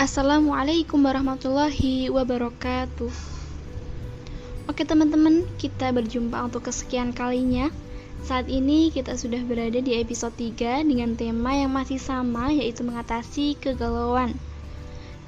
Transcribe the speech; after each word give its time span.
Assalamualaikum 0.00 0.96
warahmatullahi 1.04 2.08
wabarakatuh. 2.08 3.12
Oke 4.64 4.88
teman-teman, 4.88 5.44
kita 5.60 5.92
berjumpa 5.92 6.40
untuk 6.40 6.72
kesekian 6.72 7.12
kalinya. 7.12 7.68
Saat 8.24 8.48
ini 8.48 8.88
kita 8.88 9.20
sudah 9.20 9.44
berada 9.44 9.76
di 9.76 10.00
episode 10.00 10.32
3 10.40 10.88
dengan 10.88 11.20
tema 11.20 11.52
yang 11.52 11.76
masih 11.76 12.00
sama 12.00 12.48
yaitu 12.48 12.80
mengatasi 12.80 13.60
kegalauan. 13.60 14.32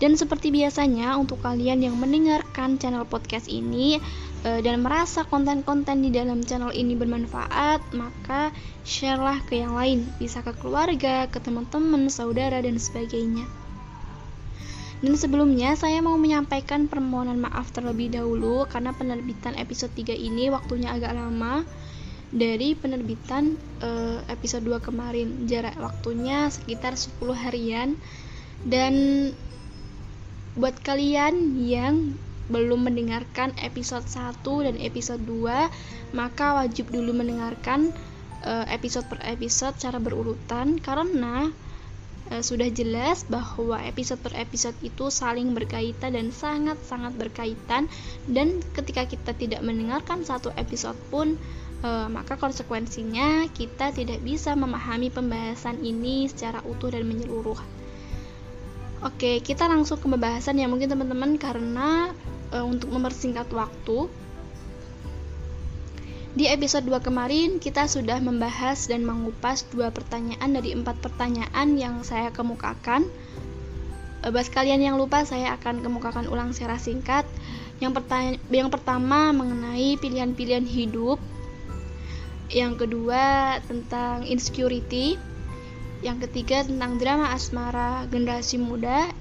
Dan 0.00 0.16
seperti 0.16 0.48
biasanya 0.48 1.20
untuk 1.20 1.44
kalian 1.44 1.84
yang 1.84 2.00
mendengarkan 2.00 2.80
channel 2.80 3.04
podcast 3.04 3.52
ini 3.52 4.00
eh, 4.48 4.60
dan 4.64 4.80
merasa 4.80 5.28
konten-konten 5.28 6.00
di 6.00 6.08
dalam 6.08 6.40
channel 6.48 6.72
ini 6.72 6.96
bermanfaat, 6.96 7.92
maka 7.92 8.48
sharelah 8.88 9.36
ke 9.44 9.60
yang 9.60 9.76
lain, 9.76 10.08
bisa 10.16 10.40
ke 10.40 10.56
keluarga, 10.56 11.28
ke 11.28 11.44
teman-teman, 11.44 12.08
saudara 12.08 12.64
dan 12.64 12.80
sebagainya. 12.80 13.44
Dan 15.02 15.18
sebelumnya 15.18 15.74
saya 15.74 15.98
mau 15.98 16.14
menyampaikan 16.14 16.86
permohonan 16.86 17.42
maaf 17.42 17.74
terlebih 17.74 18.14
dahulu 18.14 18.70
karena 18.70 18.94
penerbitan 18.94 19.58
episode 19.58 19.90
3 19.98 20.14
ini 20.14 20.46
waktunya 20.54 20.94
agak 20.94 21.18
lama 21.18 21.66
dari 22.30 22.78
penerbitan 22.78 23.58
uh, 23.82 24.22
episode 24.30 24.62
2 24.62 24.78
kemarin. 24.78 25.50
Jarak 25.50 25.74
waktunya 25.82 26.46
sekitar 26.46 26.94
10 26.94 27.18
harian 27.34 27.98
dan 28.62 28.94
buat 30.54 30.78
kalian 30.86 31.58
yang 31.58 32.14
belum 32.46 32.86
mendengarkan 32.86 33.50
episode 33.58 34.06
1 34.06 34.44
dan 34.44 34.76
episode 34.78 35.22
2 35.24 36.14
maka 36.14 36.62
wajib 36.62 36.92
dulu 36.94 37.16
mendengarkan 37.16 37.90
uh, 38.44 38.66
episode 38.68 39.08
per 39.08 39.18
episode 39.24 39.78
cara 39.80 39.96
berurutan 39.96 40.76
karena 40.78 41.48
e, 42.32 42.40
sudah 42.40 42.72
jelas 42.72 43.28
bahwa 43.28 43.76
episode 43.84 44.24
per 44.24 44.32
episode 44.40 44.72
itu 44.80 45.12
saling 45.12 45.52
berkaitan 45.52 46.16
dan 46.16 46.32
sangat-sangat 46.32 47.12
berkaitan 47.20 47.92
dan 48.24 48.64
ketika 48.72 49.04
kita 49.04 49.36
tidak 49.36 49.60
mendengarkan 49.60 50.24
satu 50.24 50.48
episode 50.56 50.96
pun 51.12 51.36
e, 51.84 51.90
maka 52.08 52.40
konsekuensinya 52.40 53.52
kita 53.52 53.92
tidak 53.92 54.24
bisa 54.24 54.56
memahami 54.56 55.12
pembahasan 55.12 55.84
ini 55.84 56.32
secara 56.32 56.64
utuh 56.64 56.88
dan 56.88 57.04
menyeluruh. 57.04 57.60
Oke, 59.02 59.42
kita 59.42 59.66
langsung 59.66 59.98
ke 59.98 60.06
pembahasan 60.06 60.62
ya 60.62 60.70
mungkin 60.70 60.88
teman-teman 60.88 61.36
karena 61.36 62.16
e, 62.48 62.56
untuk 62.64 62.88
mempersingkat 62.88 63.52
waktu 63.52 64.08
di 66.32 66.48
episode 66.48 66.88
2 66.88 67.04
kemarin 67.04 67.60
kita 67.60 67.84
sudah 67.84 68.16
membahas 68.16 68.88
dan 68.88 69.04
mengupas 69.04 69.68
dua 69.68 69.92
pertanyaan 69.92 70.56
dari 70.56 70.72
empat 70.72 70.96
pertanyaan 71.04 71.76
yang 71.76 72.00
saya 72.00 72.32
kemukakan. 72.32 73.04
Eh, 74.24 74.30
buat 74.32 74.48
kalian 74.48 74.80
yang 74.80 74.96
lupa 74.96 75.28
saya 75.28 75.52
akan 75.60 75.84
kemukakan 75.84 76.32
ulang 76.32 76.56
secara 76.56 76.80
singkat. 76.80 77.28
Yang, 77.84 78.00
pertanya 78.00 78.40
yang 78.48 78.72
pertama 78.72 79.28
mengenai 79.36 80.00
pilihan-pilihan 80.00 80.64
hidup. 80.64 81.20
Yang 82.48 82.88
kedua 82.88 83.58
tentang 83.68 84.24
insecurity. 84.24 85.20
Yang 86.00 86.28
ketiga 86.28 86.64
tentang 86.64 86.96
drama 86.96 87.28
asmara 87.36 88.08
generasi 88.08 88.56
muda. 88.56 89.12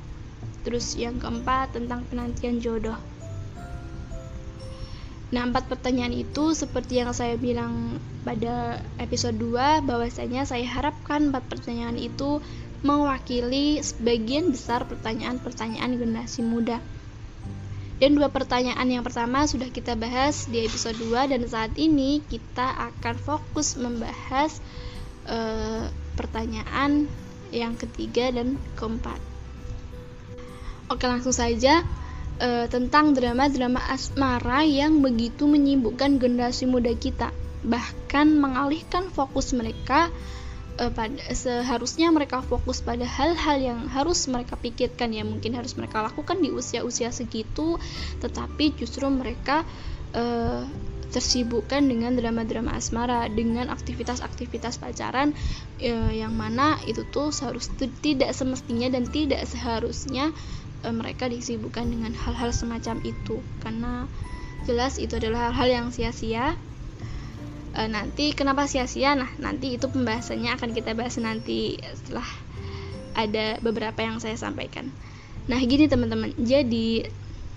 Terus 0.63 0.95
yang 0.95 1.19
keempat 1.19 1.75
tentang 1.75 2.07
penantian 2.07 2.63
jodoh. 2.63 3.10
Nah, 5.31 5.47
empat 5.47 5.71
pertanyaan 5.71 6.11
itu 6.11 6.51
seperti 6.51 6.99
yang 6.99 7.15
saya 7.15 7.39
bilang 7.39 8.03
pada 8.27 8.83
episode 8.99 9.39
2 9.39 9.87
bahwasanya 9.87 10.43
saya 10.43 10.67
harapkan 10.67 11.31
empat 11.31 11.47
pertanyaan 11.47 11.95
itu 11.95 12.43
mewakili 12.83 13.79
sebagian 13.79 14.51
besar 14.51 14.83
pertanyaan-pertanyaan 14.89 15.95
generasi 15.95 16.43
muda. 16.43 16.83
Dan 18.01 18.17
dua 18.17 18.33
pertanyaan 18.33 18.89
yang 18.89 19.05
pertama 19.05 19.45
sudah 19.45 19.69
kita 19.69 19.93
bahas 19.93 20.49
di 20.49 20.65
episode 20.65 20.97
2 20.97 21.37
dan 21.37 21.45
saat 21.45 21.69
ini 21.77 22.25
kita 22.25 22.89
akan 22.89 23.13
fokus 23.21 23.77
membahas 23.77 24.57
uh, 25.29 25.85
pertanyaan 26.17 27.05
yang 27.53 27.77
ketiga 27.77 28.33
dan 28.33 28.57
keempat. 28.73 29.21
Oke, 30.89 31.05
langsung 31.05 31.31
saja 31.31 31.85
uh, 32.41 32.65
tentang 32.67 33.13
drama-drama 33.13 33.79
asmara 33.93 34.65
yang 34.65 34.99
begitu 35.05 35.45
menyibukkan 35.45 36.17
generasi 36.17 36.65
muda 36.65 36.91
kita, 36.97 37.29
bahkan 37.61 38.33
mengalihkan 38.41 39.13
fokus 39.13 39.53
mereka 39.53 40.09
uh, 40.81 40.91
pada 40.91 41.21
seharusnya 41.31 42.09
mereka 42.09 42.41
fokus 42.41 42.81
pada 42.81 43.05
hal-hal 43.05 43.61
yang 43.61 43.79
harus 43.87 44.25
mereka 44.25 44.57
pikirkan 44.57 45.13
ya. 45.13 45.21
Mungkin 45.21 45.53
harus 45.53 45.77
mereka 45.77 46.01
lakukan 46.01 46.41
di 46.41 46.49
usia-usia 46.49 47.13
segitu, 47.13 47.77
tetapi 48.19 48.73
justru 48.75 49.05
mereka 49.07 49.61
uh, 50.17 50.65
tersibukkan 51.11 51.83
dengan 51.83 52.15
drama-drama 52.15 52.71
asmara 52.79 53.27
dengan 53.27 53.67
aktivitas-aktivitas 53.67 54.79
pacaran 54.79 55.35
e, 55.77 55.91
yang 56.15 56.31
mana 56.31 56.79
itu 56.87 57.03
tuh 57.11 57.35
seharusnya 57.35 57.91
tidak 57.99 58.31
semestinya 58.31 58.87
dan 58.87 59.03
tidak 59.11 59.43
seharusnya 59.43 60.31
e, 60.81 60.87
mereka 60.91 61.29
disibukkan 61.29 61.87
dengan 61.87 62.13
hal-hal 62.13 62.51
semacam 62.53 63.01
itu. 63.05 63.41
Karena 63.61 64.05
jelas 64.65 64.97
itu 65.01 65.17
adalah 65.17 65.49
hal-hal 65.49 65.69
yang 65.69 65.87
sia-sia. 65.89 66.57
E, 67.73 67.81
nanti 67.87 68.33
kenapa 68.33 68.65
sia-sia? 68.65 69.15
Nah 69.17 69.29
nanti 69.37 69.77
itu 69.77 69.87
pembahasannya 69.87 70.53
akan 70.57 70.69
kita 70.75 70.93
bahas 70.97 71.17
nanti 71.21 71.79
setelah 71.95 72.27
ada 73.15 73.59
beberapa 73.59 73.99
yang 74.01 74.17
saya 74.19 74.35
sampaikan. 74.35 74.89
Nah 75.49 75.59
gini 75.63 75.89
teman-teman. 75.89 76.35
Jadi 76.37 77.05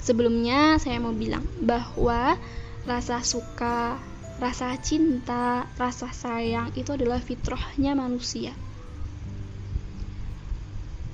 sebelumnya 0.00 0.76
saya 0.80 1.00
mau 1.00 1.12
bilang 1.16 1.44
bahwa 1.64 2.36
rasa 2.84 3.24
suka 3.24 3.96
rasa 4.36 4.74
cinta 4.82 5.64
rasa 5.78 6.10
sayang 6.10 6.74
itu 6.74 6.92
adalah 6.92 7.22
fitrahnya 7.22 7.94
manusia. 7.94 8.52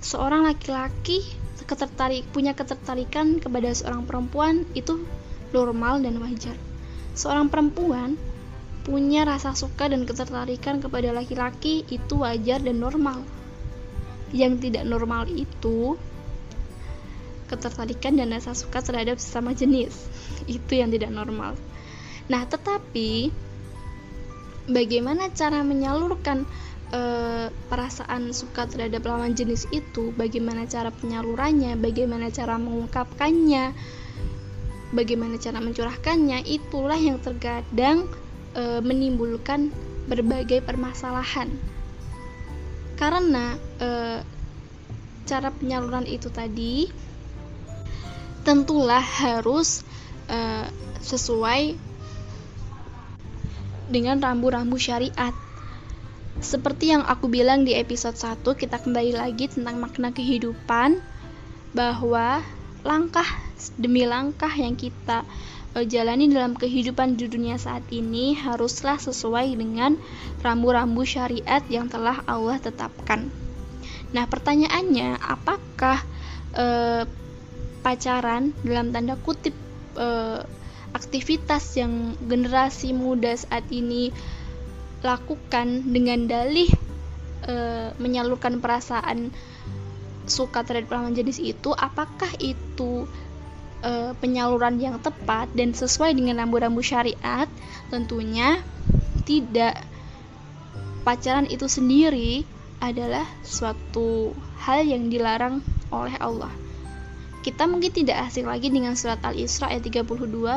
Seorang 0.01 0.49
laki-laki 0.49 1.21
ketertarik 1.71 2.27
punya 2.35 2.51
ketertarikan 2.59 3.39
kepada 3.39 3.71
seorang 3.71 4.03
perempuan 4.03 4.67
itu 4.75 5.07
normal 5.55 6.03
dan 6.03 6.19
wajar. 6.19 6.59
Seorang 7.15 7.47
perempuan 7.47 8.19
punya 8.83 9.23
rasa 9.23 9.55
suka 9.55 9.87
dan 9.87 10.03
ketertarikan 10.03 10.83
kepada 10.83 11.15
laki-laki 11.15 11.87
itu 11.87 12.19
wajar 12.19 12.59
dan 12.59 12.83
normal. 12.83 13.23
Yang 14.35 14.67
tidak 14.67 14.85
normal 14.91 15.31
itu 15.31 15.95
ketertarikan 17.47 18.19
dan 18.19 18.35
rasa 18.35 18.55
suka 18.55 18.83
terhadap 18.83 19.19
sesama 19.19 19.55
jenis. 19.55 19.95
Itu 20.47 20.79
yang 20.79 20.95
tidak 20.95 21.11
normal. 21.11 21.59
Nah, 22.31 22.47
tetapi 22.47 23.35
bagaimana 24.71 25.35
cara 25.35 25.67
menyalurkan 25.67 26.47
e, 26.91 27.03
perasaan 27.71 28.35
suka 28.35 28.67
terhadap 28.67 29.07
lawan 29.07 29.33
jenis 29.35 29.67
itu, 29.71 30.11
bagaimana 30.15 30.67
cara 30.67 30.91
penyalurannya, 30.91 31.79
bagaimana 31.79 32.29
cara 32.31 32.59
mengungkapkannya, 32.59 33.75
bagaimana 34.95 35.39
cara 35.39 35.59
mencurahkannya, 35.63 36.47
itulah 36.47 36.99
yang 36.99 37.23
terkadang 37.23 38.07
e, 38.55 38.83
menimbulkan 38.83 39.71
berbagai 40.11 40.67
permasalahan. 40.67 41.51
Karena 42.99 43.57
e, 43.79 43.89
cara 45.25 45.49
penyaluran 45.55 46.05
itu 46.11 46.29
tadi 46.29 46.91
tentulah 48.43 49.03
harus 49.03 49.87
e, 50.27 50.39
sesuai 51.01 51.91
dengan 53.91 54.23
rambu-rambu 54.23 54.79
syariat 54.79 55.35
seperti 56.41 56.97
yang 56.97 57.05
aku 57.05 57.29
bilang 57.29 57.69
di 57.69 57.77
episode 57.77 58.17
1, 58.17 58.41
kita 58.57 58.81
kembali 58.81 59.13
lagi 59.13 59.53
tentang 59.53 59.77
makna 59.77 60.09
kehidupan 60.09 61.01
bahwa 61.77 62.41
langkah 62.81 63.29
demi 63.77 64.09
langkah 64.09 64.51
yang 64.51 64.73
kita 64.73 65.23
uh, 65.77 65.85
jalani 65.85 66.33
dalam 66.33 66.57
kehidupan 66.57 67.21
di 67.21 67.29
dunia 67.29 67.61
saat 67.61 67.85
ini 67.93 68.33
haruslah 68.33 68.97
sesuai 68.97 69.53
dengan 69.53 70.01
rambu-rambu 70.41 71.05
syariat 71.05 71.61
yang 71.69 71.93
telah 71.93 72.25
Allah 72.25 72.57
tetapkan. 72.57 73.29
Nah, 74.11 74.25
pertanyaannya, 74.27 75.21
apakah 75.21 76.03
uh, 76.57 77.05
pacaran 77.85 78.57
dalam 78.65 78.91
tanda 78.91 79.15
kutip 79.21 79.55
uh, 79.95 80.43
aktivitas 80.91 81.79
yang 81.79 82.19
generasi 82.27 82.91
muda 82.91 83.31
saat 83.39 83.63
ini 83.71 84.11
lakukan 85.01 85.89
dengan 85.89 86.29
dalih 86.29 86.69
e, 87.45 87.55
menyalurkan 87.97 88.61
perasaan 88.61 89.33
suka 90.29 90.63
terhadap 90.63 90.93
lawan 90.93 91.17
jenis 91.17 91.41
itu 91.41 91.73
apakah 91.73 92.31
itu 92.39 93.09
e, 93.81 94.13
penyaluran 94.21 94.77
yang 94.77 95.01
tepat 95.01 95.49
dan 95.57 95.73
sesuai 95.73 96.13
dengan 96.13 96.45
rambu-rambu 96.45 96.85
syariat? 96.85 97.49
Tentunya 97.89 98.61
tidak. 99.25 99.81
Pacaran 101.01 101.49
itu 101.49 101.65
sendiri 101.65 102.45
adalah 102.77 103.25
suatu 103.41 104.37
hal 104.61 104.85
yang 104.85 105.09
dilarang 105.09 105.65
oleh 105.89 106.13
Allah. 106.21 106.53
Kita 107.41 107.65
mungkin 107.65 107.89
tidak 107.89 108.29
asing 108.29 108.45
lagi 108.45 108.69
dengan 108.69 108.93
surat 108.93 109.17
Al-Isra 109.25 109.73
ayat 109.73 109.89
32 109.89 110.05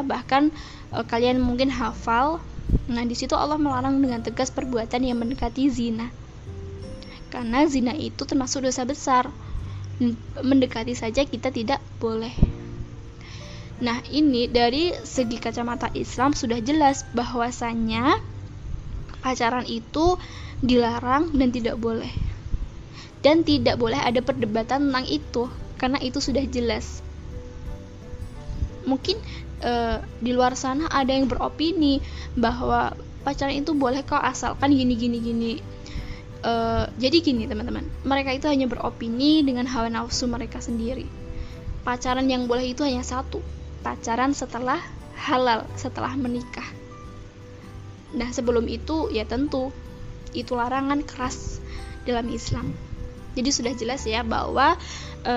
bahkan 0.03 0.51
e, 0.91 0.99
kalian 1.07 1.39
mungkin 1.39 1.71
hafal 1.71 2.43
nah 2.83 3.03
di 3.07 3.15
situ 3.15 3.33
Allah 3.33 3.55
melarang 3.55 4.03
dengan 4.03 4.19
tegas 4.19 4.51
perbuatan 4.51 5.01
yang 5.03 5.19
mendekati 5.19 5.71
zina. 5.71 6.11
Karena 7.33 7.65
zina 7.65 7.97
itu 7.97 8.27
termasuk 8.27 8.67
dosa 8.67 8.85
besar. 8.85 9.31
Mendekati 10.43 10.93
saja 10.93 11.25
kita 11.25 11.49
tidak 11.49 11.81
boleh. 11.97 12.33
Nah 13.81 13.99
ini 14.13 14.45
dari 14.45 14.93
segi 15.01 15.41
kacamata 15.41 15.89
Islam 15.97 16.37
sudah 16.37 16.61
jelas 16.61 17.03
bahwasannya 17.17 18.21
pacaran 19.25 19.65
itu 19.65 20.19
dilarang 20.61 21.33
dan 21.33 21.49
tidak 21.49 21.81
boleh. 21.81 22.11
Dan 23.23 23.47
tidak 23.47 23.79
boleh 23.79 23.97
ada 23.97 24.19
perdebatan 24.19 24.91
tentang 24.91 25.07
itu 25.07 25.47
karena 25.79 25.97
itu 26.03 26.19
sudah 26.19 26.43
jelas. 26.47 27.01
Mungkin 28.83 29.15
uh, 29.63 29.97
di 30.19 30.31
luar 30.35 30.53
sana 30.59 30.91
ada 30.91 31.15
yang 31.15 31.31
beropini 31.31 32.03
bahwa 32.35 32.93
pacaran 33.23 33.55
itu 33.55 33.71
boleh 33.71 34.03
kok 34.03 34.19
asalkan 34.19 34.75
gini 34.75 34.93
gini 34.99 35.17
gini. 35.23 35.53
Uh, 36.43 36.91
jadi 36.99 37.23
gini 37.23 37.47
teman-teman. 37.47 37.87
Mereka 38.03 38.35
itu 38.35 38.51
hanya 38.51 38.67
beropini 38.67 39.41
dengan 39.47 39.63
hawa 39.63 39.87
nafsu 39.87 40.27
mereka 40.27 40.59
sendiri. 40.59 41.07
Pacaran 41.87 42.27
yang 42.27 42.51
boleh 42.51 42.75
itu 42.75 42.83
hanya 42.83 43.03
satu. 43.03 43.39
Pacaran 43.79 44.35
setelah 44.35 44.79
halal 45.15 45.63
setelah 45.79 46.11
menikah. 46.19 46.67
Nah 48.13 48.29
sebelum 48.29 48.67
itu 48.67 49.07
ya 49.09 49.23
tentu 49.23 49.71
itu 50.35 50.53
larangan 50.53 51.01
keras 51.05 51.63
dalam 52.03 52.27
Islam. 52.29 52.75
Jadi 53.33 53.49
sudah 53.49 53.73
jelas 53.73 54.05
ya 54.05 54.21
bahwa 54.21 54.77
e, 55.25 55.35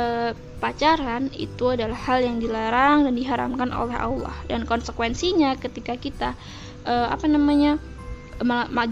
pacaran 0.56 1.28
itu 1.36 1.76
adalah 1.76 1.96
hal 1.96 2.24
yang 2.24 2.40
dilarang 2.40 3.04
dan 3.04 3.14
diharamkan 3.14 3.70
oleh 3.72 3.96
Allah 3.96 4.36
dan 4.48 4.64
konsekuensinya 4.64 5.56
ketika 5.60 6.00
kita 6.00 6.32
e, 6.88 6.92
apa 6.92 7.28
namanya 7.28 7.76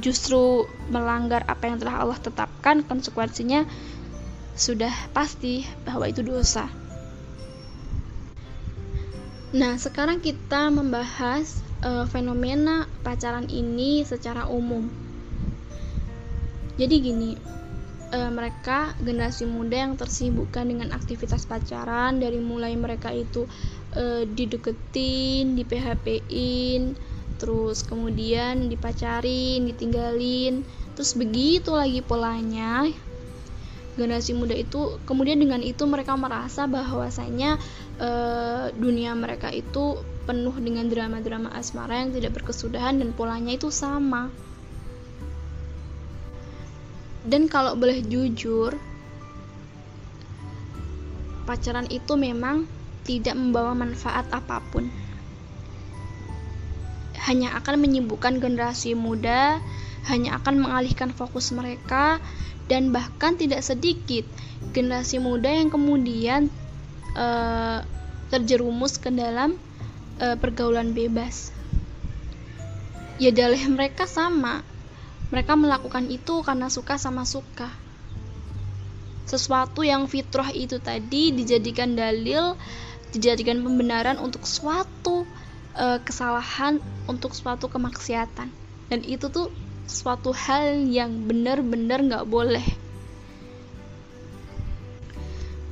justru 0.01 0.65
melanggar 0.89 1.45
apa 1.49 1.69
yang 1.69 1.77
telah 1.81 2.05
Allah 2.05 2.19
tetapkan 2.21 2.85
konsekuensinya 2.85 3.69
sudah 4.55 4.93
pasti 5.11 5.67
bahwa 5.83 6.07
itu 6.07 6.23
dosa. 6.23 6.71
Nah, 9.55 9.79
sekarang 9.79 10.19
kita 10.19 10.71
membahas 10.71 11.63
e, 11.83 12.07
fenomena 12.11 12.91
pacaran 13.07 13.47
ini 13.47 14.03
secara 14.03 14.51
umum. 14.51 14.91
Jadi 16.75 16.95
gini, 16.99 17.31
e, 18.15 18.19
mereka 18.31 18.95
generasi 19.03 19.45
muda 19.51 19.75
yang 19.75 19.99
tersibukkan 19.99 20.71
dengan 20.71 20.95
aktivitas 20.95 21.51
pacaran 21.51 22.23
dari 22.23 22.39
mulai 22.39 22.79
mereka 22.79 23.11
itu 23.11 23.51
e, 23.91 24.31
dideketin, 24.31 25.59
di 25.59 25.67
PHP-in, 25.67 26.95
terus 27.43 27.83
kemudian 27.83 28.71
dipacarin, 28.71 29.67
ditinggalin, 29.67 30.63
terus 30.95 31.19
begitu 31.19 31.75
lagi 31.75 31.99
polanya. 32.07 32.87
Generasi 33.95 34.35
muda 34.35 34.59
itu 34.59 34.99
kemudian 35.07 35.39
dengan 35.39 35.63
itu 35.63 35.87
mereka 35.87 36.15
merasa 36.19 36.71
bahwasanya 36.71 37.59
e, 37.99 38.11
dunia 38.75 39.15
mereka 39.19 39.51
itu 39.51 39.99
penuh 40.25 40.57
dengan 40.57 40.89
drama-drama 40.89 41.53
asmara 41.53 42.01
yang 42.01 42.11
tidak 42.17 42.41
berkesudahan 42.41 42.97
dan 42.97 43.13
polanya 43.13 43.53
itu 43.55 43.69
sama 43.69 44.33
dan 47.25 47.49
kalau 47.49 47.73
boleh 47.77 48.05
jujur 48.05 48.77
pacaran 51.45 51.89
itu 51.93 52.17
memang 52.17 52.69
tidak 53.05 53.37
membawa 53.37 53.77
manfaat 53.77 54.29
apa 54.33 54.61
pun. 54.73 54.89
Hanya 57.25 57.57
akan 57.57 57.81
menyibukkan 57.81 58.41
generasi 58.41 58.93
muda 58.93 59.61
hanya 60.05 60.37
akan 60.37 60.69
mengalihkan 60.69 61.17
fokus 61.17 61.53
mereka 61.57 62.21
dan 62.69 62.93
bahkan 62.93 63.37
tidak 63.41 63.65
sedikit 63.65 64.25
generasi 64.77 65.21
muda 65.21 65.49
yang 65.49 65.73
kemudian 65.73 66.53
uh, 67.17 67.81
terjerumus 68.29 69.01
ke 69.01 69.09
dalam 69.09 69.57
uh, 70.21 70.37
pergaulan 70.37 70.93
bebas. 70.93 71.53
Ya 73.17 73.33
dalih 73.33 73.65
mereka 73.73 74.05
sama 74.05 74.61
mereka 75.35 75.59
melakukan 75.59 76.07
itu 76.15 76.47
karena 76.47 76.71
suka 76.71 76.95
sama 76.95 77.27
suka. 77.27 77.67
Sesuatu 79.27 79.83
yang 79.83 80.07
fitrah 80.07 80.55
itu 80.55 80.79
tadi 80.79 81.35
dijadikan 81.35 81.99
dalil, 81.99 82.55
dijadikan 83.11 83.59
pembenaran 83.67 84.23
untuk 84.23 84.47
suatu 84.47 85.27
uh, 85.75 85.99
kesalahan, 86.07 86.79
untuk 87.11 87.35
suatu 87.35 87.67
kemaksiatan. 87.67 88.47
Dan 88.87 89.01
itu 89.03 89.27
tuh 89.27 89.51
suatu 89.91 90.31
hal 90.31 90.87
yang 90.87 91.27
benar-benar 91.27 91.99
nggak 92.07 92.31
boleh. 92.31 92.63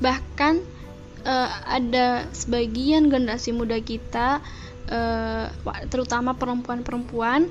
Bahkan 0.03 0.55
uh, 1.23 1.51
ada 1.71 2.27
sebagian 2.35 3.15
generasi 3.15 3.55
muda 3.55 3.79
kita, 3.79 4.43
uh, 4.91 5.47
terutama 5.87 6.35
perempuan-perempuan, 6.35 7.47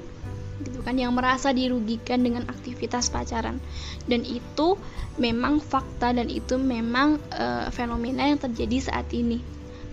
gitu 0.64 0.82
kan 0.86 0.96
yang 0.98 1.14
merasa 1.14 1.52
dirugikan 1.52 2.22
dengan 2.22 2.48
aktivitas 2.48 3.10
pacaran. 3.10 3.58
Dan 4.06 4.26
itu 4.26 4.78
memang 5.18 5.60
fakta 5.60 6.16
dan 6.16 6.32
itu 6.32 6.56
memang 6.58 7.20
e, 7.30 7.70
fenomena 7.74 8.30
yang 8.30 8.40
terjadi 8.40 8.92
saat 8.92 9.10
ini. 9.12 9.42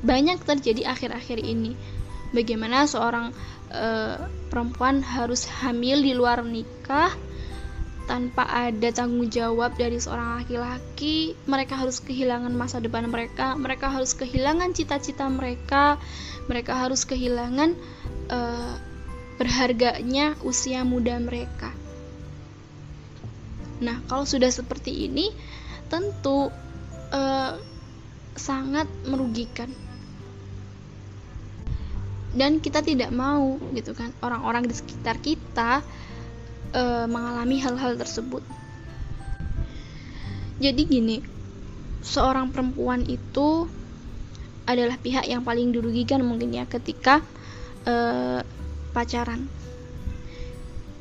Banyak 0.04 0.44
terjadi 0.46 0.94
akhir-akhir 0.94 1.42
ini. 1.42 1.74
Bagaimana 2.30 2.84
seorang 2.84 3.32
e, 3.72 3.86
perempuan 4.52 5.00
harus 5.00 5.48
hamil 5.64 6.00
di 6.04 6.12
luar 6.12 6.44
nikah 6.44 7.12
tanpa 8.08 8.48
ada 8.48 8.88
tanggung 8.88 9.28
jawab 9.28 9.76
dari 9.76 10.00
seorang 10.00 10.40
laki-laki, 10.40 11.36
mereka 11.44 11.76
harus 11.76 12.00
kehilangan 12.00 12.56
masa 12.56 12.80
depan 12.80 13.04
mereka, 13.04 13.52
mereka 13.52 13.92
harus 13.92 14.16
kehilangan 14.16 14.72
cita-cita 14.72 15.28
mereka, 15.28 16.00
mereka 16.48 16.72
harus 16.80 17.04
kehilangan 17.04 17.76
uh, 18.32 18.74
berharganya 19.38 20.34
usia 20.42 20.82
muda 20.82 21.14
mereka. 21.22 21.70
Nah, 23.78 24.02
kalau 24.10 24.26
sudah 24.26 24.50
seperti 24.50 25.06
ini, 25.06 25.30
tentu 25.86 26.50
uh, 27.14 27.54
sangat 28.34 28.90
merugikan. 29.06 29.70
Dan 32.34 32.58
kita 32.58 32.82
tidak 32.82 33.14
mau, 33.14 33.56
gitu 33.72 33.94
kan, 33.94 34.10
orang-orang 34.20 34.66
di 34.66 34.74
sekitar 34.74 35.22
kita 35.22 35.80
uh, 36.74 37.06
mengalami 37.06 37.62
hal-hal 37.62 37.94
tersebut. 37.94 38.42
Jadi 40.58 40.82
gini, 40.82 41.16
seorang 42.02 42.50
perempuan 42.50 43.06
itu 43.06 43.70
adalah 44.68 45.00
pihak 45.00 45.24
yang 45.24 45.46
paling 45.46 45.72
dirugikan 45.72 46.20
mungkin 46.20 46.52
ya 46.52 46.68
ketika 46.68 47.24
uh, 47.88 48.44
pacaran. 48.90 49.48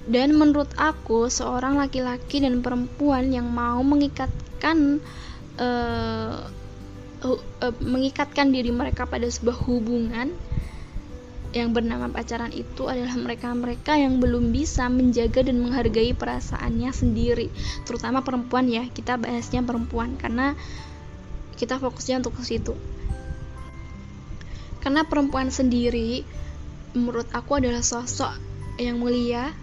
Dan 0.07 0.39
menurut 0.39 0.71
aku, 0.79 1.27
seorang 1.27 1.75
laki-laki 1.75 2.39
dan 2.39 2.63
perempuan 2.63 3.27
yang 3.27 3.51
mau 3.51 3.83
mengikatkan 3.83 5.03
uh, 5.59 6.47
uh, 7.27 7.39
uh, 7.59 7.75
mengikatkan 7.83 8.55
diri 8.55 8.71
mereka 8.71 9.03
pada 9.03 9.27
sebuah 9.27 9.67
hubungan 9.67 10.31
yang 11.55 11.71
bernama 11.71 12.11
pacaran 12.11 12.51
itu 12.51 12.91
adalah 12.91 13.15
mereka-mereka 13.15 13.95
yang 13.95 14.19
belum 14.19 14.51
bisa 14.51 14.91
menjaga 14.91 15.47
dan 15.47 15.63
menghargai 15.63 16.11
perasaannya 16.11 16.91
sendiri, 16.91 17.47
terutama 17.87 18.23
perempuan 18.23 18.67
ya. 18.67 18.87
Kita 18.87 19.15
bahasnya 19.15 19.63
perempuan 19.63 20.19
karena 20.19 20.55
kita 21.55 21.79
fokusnya 21.79 22.21
untuk 22.23 22.37
ke 22.37 22.43
situ. 22.45 22.75
Karena 24.83 25.03
perempuan 25.03 25.49
sendiri 25.51 26.23
menurut 26.97 27.29
aku 27.31 27.61
adalah 27.61 27.85
sosok 27.85 28.33
yang 28.81 28.97
mulia, 28.97 29.53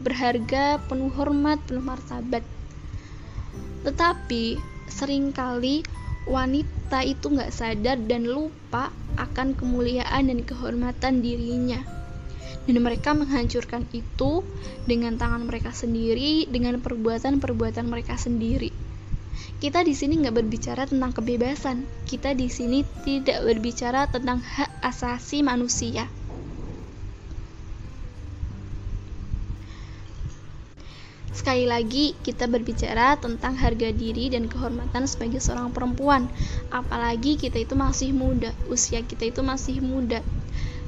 berharga, 0.00 0.80
penuh 0.88 1.12
hormat, 1.12 1.60
penuh 1.68 1.84
martabat. 1.84 2.44
Tetapi 3.84 4.56
sering 4.88 5.30
kali 5.36 5.84
wanita 6.28 7.04
itu 7.04 7.32
nggak 7.32 7.52
sadar 7.52 7.96
dan 8.04 8.28
lupa 8.28 8.92
akan 9.16 9.56
kemuliaan 9.56 10.28
dan 10.28 10.40
kehormatan 10.44 11.24
dirinya. 11.24 11.80
Dan 12.68 12.84
mereka 12.84 13.16
menghancurkan 13.16 13.88
itu 13.96 14.44
dengan 14.84 15.16
tangan 15.16 15.48
mereka 15.48 15.72
sendiri, 15.72 16.44
dengan 16.52 16.76
perbuatan-perbuatan 16.84 17.88
mereka 17.88 18.20
sendiri. 18.20 18.68
Kita 19.58 19.80
di 19.82 19.96
sini 19.96 20.20
nggak 20.20 20.36
berbicara 20.36 20.84
tentang 20.84 21.16
kebebasan. 21.16 21.88
Kita 22.04 22.36
di 22.36 22.52
sini 22.52 22.84
tidak 23.02 23.40
berbicara 23.42 24.04
tentang 24.06 24.44
hak 24.44 24.84
asasi 24.84 25.40
manusia. 25.40 26.06
Sekali 31.38 31.70
lagi, 31.70 32.18
kita 32.18 32.50
berbicara 32.50 33.14
tentang 33.14 33.54
harga 33.54 33.94
diri 33.94 34.26
dan 34.26 34.50
kehormatan 34.50 35.06
sebagai 35.06 35.38
seorang 35.38 35.70
perempuan. 35.70 36.26
Apalagi 36.74 37.38
kita 37.38 37.62
itu 37.62 37.78
masih 37.78 38.10
muda, 38.10 38.50
usia 38.66 39.06
kita 39.06 39.30
itu 39.30 39.46
masih 39.46 39.78
muda. 39.78 40.18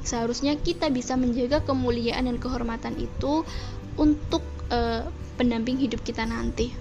Seharusnya 0.03 0.59
kita 0.59 0.91
bisa 0.91 1.15
menjaga 1.15 1.63
kemuliaan 1.63 2.27
dan 2.27 2.35
kehormatan 2.35 2.99
itu 2.99 3.47
untuk 3.95 4.43
uh, 4.67 5.07
pendamping 5.39 5.79
hidup 5.79 6.03
kita 6.03 6.27
nanti. 6.27 6.75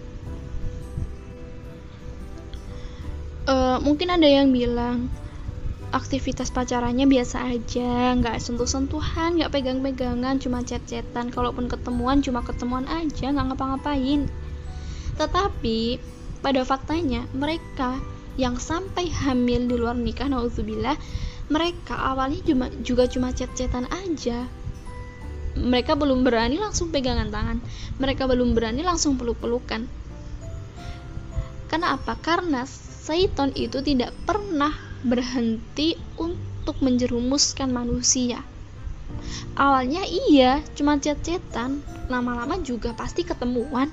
Uh, 3.47 3.79
mungkin 3.87 4.11
ada 4.11 4.27
yang 4.27 4.51
bilang, 4.51 5.07
aktivitas 5.91 6.55
pacarannya 6.55 7.11
biasa 7.11 7.51
aja 7.51 8.15
nggak 8.15 8.39
sentuh-sentuhan 8.39 9.39
nggak 9.39 9.51
pegang-pegangan 9.51 10.39
cuma 10.39 10.63
chat-chatan. 10.63 11.35
Kalaupun 11.35 11.67
ketemuan 11.67 12.23
cuma 12.23 12.47
ketemuan 12.47 12.87
aja 12.87 13.31
nggak 13.35 13.55
ngapa-ngapain. 13.55 14.31
Tetapi 15.19 15.99
pada 16.41 16.63
faktanya 16.63 17.27
mereka 17.35 17.99
yang 18.39 18.57
sampai 18.57 19.11
hamil 19.11 19.67
di 19.69 19.77
luar 19.77 19.99
nikah 19.99 20.31
nauzubillah 20.31 20.97
mereka 21.51 21.99
awalnya 21.99 22.41
cuma 22.47 22.71
juga 22.87 23.11
cuma 23.11 23.35
chat-chatan 23.35 23.91
aja. 23.91 24.47
Mereka 25.59 25.99
belum 25.99 26.23
berani 26.23 26.63
langsung 26.63 26.95
pegangan 26.95 27.27
tangan. 27.27 27.59
Mereka 27.99 28.31
belum 28.31 28.55
berani 28.55 28.87
langsung 28.87 29.19
peluk-pelukan. 29.19 29.91
Karena 31.67 31.99
apa? 31.99 32.15
karena 32.23 32.63
Saiton 32.67 33.51
itu 33.59 33.83
tidak 33.83 34.15
pernah 34.23 34.90
berhenti 35.01 35.97
untuk 36.21 36.77
menjerumuskan 36.85 37.73
manusia. 37.73 38.45
Awalnya 39.57 40.07
iya, 40.07 40.63
cuma 40.77 41.01
chat-chatan, 41.01 41.83
lama-lama 42.09 42.61
juga 42.63 42.93
pasti 42.95 43.27
ketemuan. 43.27 43.91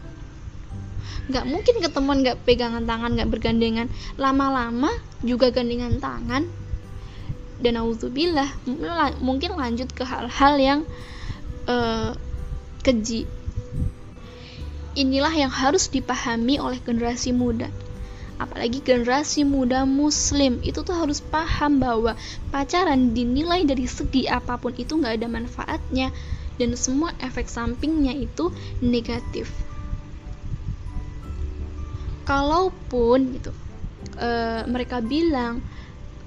Gak 1.27 1.43
mungkin 1.43 1.83
ketemuan 1.83 2.23
gak 2.23 2.43
pegangan 2.47 2.83
tangan, 2.87 3.17
gak 3.19 3.31
bergandengan. 3.31 3.87
Lama-lama 4.15 4.91
juga 5.23 5.51
gandengan 5.51 5.99
tangan. 5.99 6.47
Dan 7.57 7.73
auzubillah, 7.81 8.47
mungkin 9.17 9.57
lanjut 9.57 9.89
ke 9.89 10.05
hal-hal 10.05 10.53
yang 10.61 10.79
uh, 11.65 12.13
keji. 12.85 13.25
Inilah 14.93 15.33
yang 15.33 15.49
harus 15.49 15.89
dipahami 15.89 16.61
oleh 16.61 16.77
generasi 16.81 17.33
muda 17.33 17.69
apalagi 18.37 18.85
generasi 18.85 19.41
muda 19.41 19.83
muslim 19.83 20.61
itu 20.61 20.85
tuh 20.85 20.93
harus 20.93 21.21
paham 21.21 21.81
bahwa 21.81 22.13
pacaran 22.53 23.13
dinilai 23.13 23.65
dari 23.65 23.89
segi 23.89 24.29
apa 24.29 24.61
pun 24.61 24.73
itu 24.77 24.97
nggak 24.97 25.21
ada 25.21 25.27
manfaatnya. 25.29 26.09
Dan 26.57 26.73
semua 26.73 27.13
efek 27.21 27.45
sampingnya 27.45 28.17
itu 28.17 28.49
negatif. 28.81 29.53
Kalaupun 32.25 33.37
gitu 33.37 33.53
e, 34.17 34.29
mereka 34.65 34.97
bilang 35.05 35.61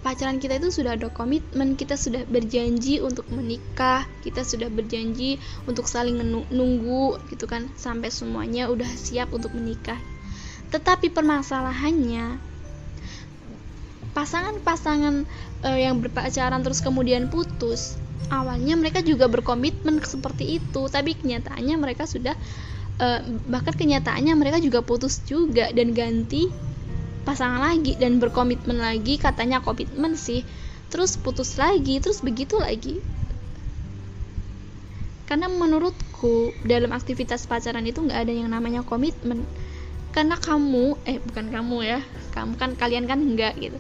pacaran 0.06 0.38
kita 0.38 0.62
itu 0.62 0.70
sudah 0.70 0.94
ada 0.94 1.10
komitmen 1.10 1.74
kita 1.74 1.98
sudah 1.98 2.24
berjanji 2.30 3.02
untuk 3.02 3.26
menikah 3.34 4.06
kita 4.22 4.46
sudah 4.46 4.70
berjanji 4.70 5.42
untuk 5.66 5.90
saling 5.90 6.14
menunggu 6.14 7.18
gitu 7.26 7.50
kan. 7.50 7.66
Sampai 7.74 8.14
semuanya 8.14 8.70
udah 8.70 8.86
siap 8.86 9.34
untuk 9.34 9.50
menikah 9.50 9.98
tetapi 10.70 11.10
permasalahannya 11.10 12.38
pasangan-pasangan 14.10 15.26
uh, 15.62 15.78
yang 15.78 16.02
berpacaran 16.02 16.62
terus 16.66 16.82
kemudian 16.82 17.30
putus, 17.30 17.94
awalnya 18.30 18.74
mereka 18.74 19.02
juga 19.02 19.30
berkomitmen 19.30 20.02
seperti 20.02 20.58
itu, 20.58 20.90
tapi 20.90 21.14
kenyataannya 21.14 21.76
mereka 21.78 22.06
sudah 22.06 22.34
uh, 22.98 23.20
bahkan 23.46 23.74
kenyataannya 23.74 24.34
mereka 24.34 24.58
juga 24.58 24.82
putus 24.82 25.22
juga 25.26 25.70
dan 25.70 25.94
ganti 25.94 26.50
pasangan 27.22 27.62
lagi 27.62 27.94
dan 27.98 28.18
berkomitmen 28.18 28.80
lagi, 28.80 29.20
katanya 29.20 29.62
komitmen 29.62 30.18
sih. 30.18 30.42
Terus 30.90 31.14
putus 31.14 31.54
lagi, 31.54 32.02
terus 32.02 32.18
begitu 32.18 32.58
lagi. 32.58 32.98
Karena 35.30 35.46
menurutku 35.46 36.50
dalam 36.66 36.90
aktivitas 36.90 37.46
pacaran 37.46 37.86
itu 37.86 38.02
nggak 38.02 38.26
ada 38.26 38.34
yang 38.34 38.50
namanya 38.50 38.82
komitmen 38.82 39.46
karena 40.10 40.34
kamu 40.38 40.98
eh 41.06 41.22
bukan 41.22 41.46
kamu 41.54 41.76
ya. 41.86 42.00
Kamu 42.34 42.58
kan 42.58 42.74
kalian 42.74 43.06
kan 43.06 43.22
enggak 43.22 43.54
gitu. 43.58 43.78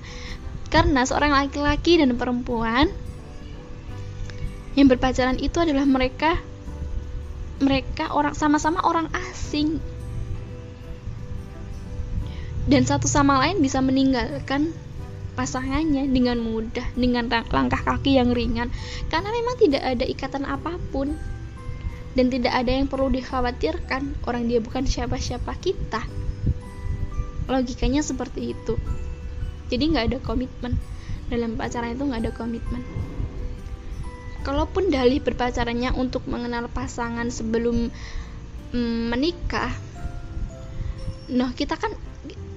Karena 0.70 1.02
seorang 1.02 1.34
laki-laki 1.34 1.98
dan 1.98 2.14
perempuan 2.14 2.90
yang 4.78 4.86
berpacaran 4.86 5.42
itu 5.42 5.58
adalah 5.58 5.82
mereka 5.82 6.38
mereka 7.58 8.14
orang 8.14 8.38
sama-sama 8.38 8.80
orang 8.86 9.10
asing. 9.30 9.82
Dan 12.70 12.86
satu 12.86 13.10
sama 13.10 13.42
lain 13.42 13.58
bisa 13.58 13.82
meninggalkan 13.82 14.70
pasangannya 15.34 16.06
dengan 16.06 16.38
mudah 16.38 16.86
dengan 16.94 17.26
langkah 17.26 17.82
kaki 17.82 18.14
yang 18.14 18.30
ringan. 18.30 18.70
Karena 19.10 19.34
memang 19.34 19.58
tidak 19.58 19.82
ada 19.82 20.04
ikatan 20.06 20.46
apa 20.46 20.78
pun 20.94 21.18
dan 22.18 22.26
tidak 22.26 22.50
ada 22.50 22.70
yang 22.74 22.90
perlu 22.90 23.10
dikhawatirkan. 23.12 24.26
Orang 24.26 24.50
dia 24.50 24.58
bukan 24.58 24.86
siapa-siapa 24.86 25.54
kita. 25.62 26.02
Logikanya 27.46 28.02
seperti 28.02 28.54
itu. 28.54 28.74
Jadi 29.70 29.84
nggak 29.94 30.06
ada 30.10 30.18
komitmen. 30.22 30.74
Dalam 31.30 31.54
pacaran 31.54 31.94
itu 31.94 32.02
nggak 32.02 32.22
ada 32.26 32.32
komitmen. 32.34 32.82
Kalaupun 34.42 34.90
dalih 34.90 35.22
berpacarannya 35.22 35.94
untuk 35.94 36.26
mengenal 36.26 36.66
pasangan 36.72 37.28
sebelum 37.28 37.92
mm, 38.72 39.02
menikah 39.12 39.70
nah 41.30 41.54
kita 41.54 41.78
kan 41.78 41.94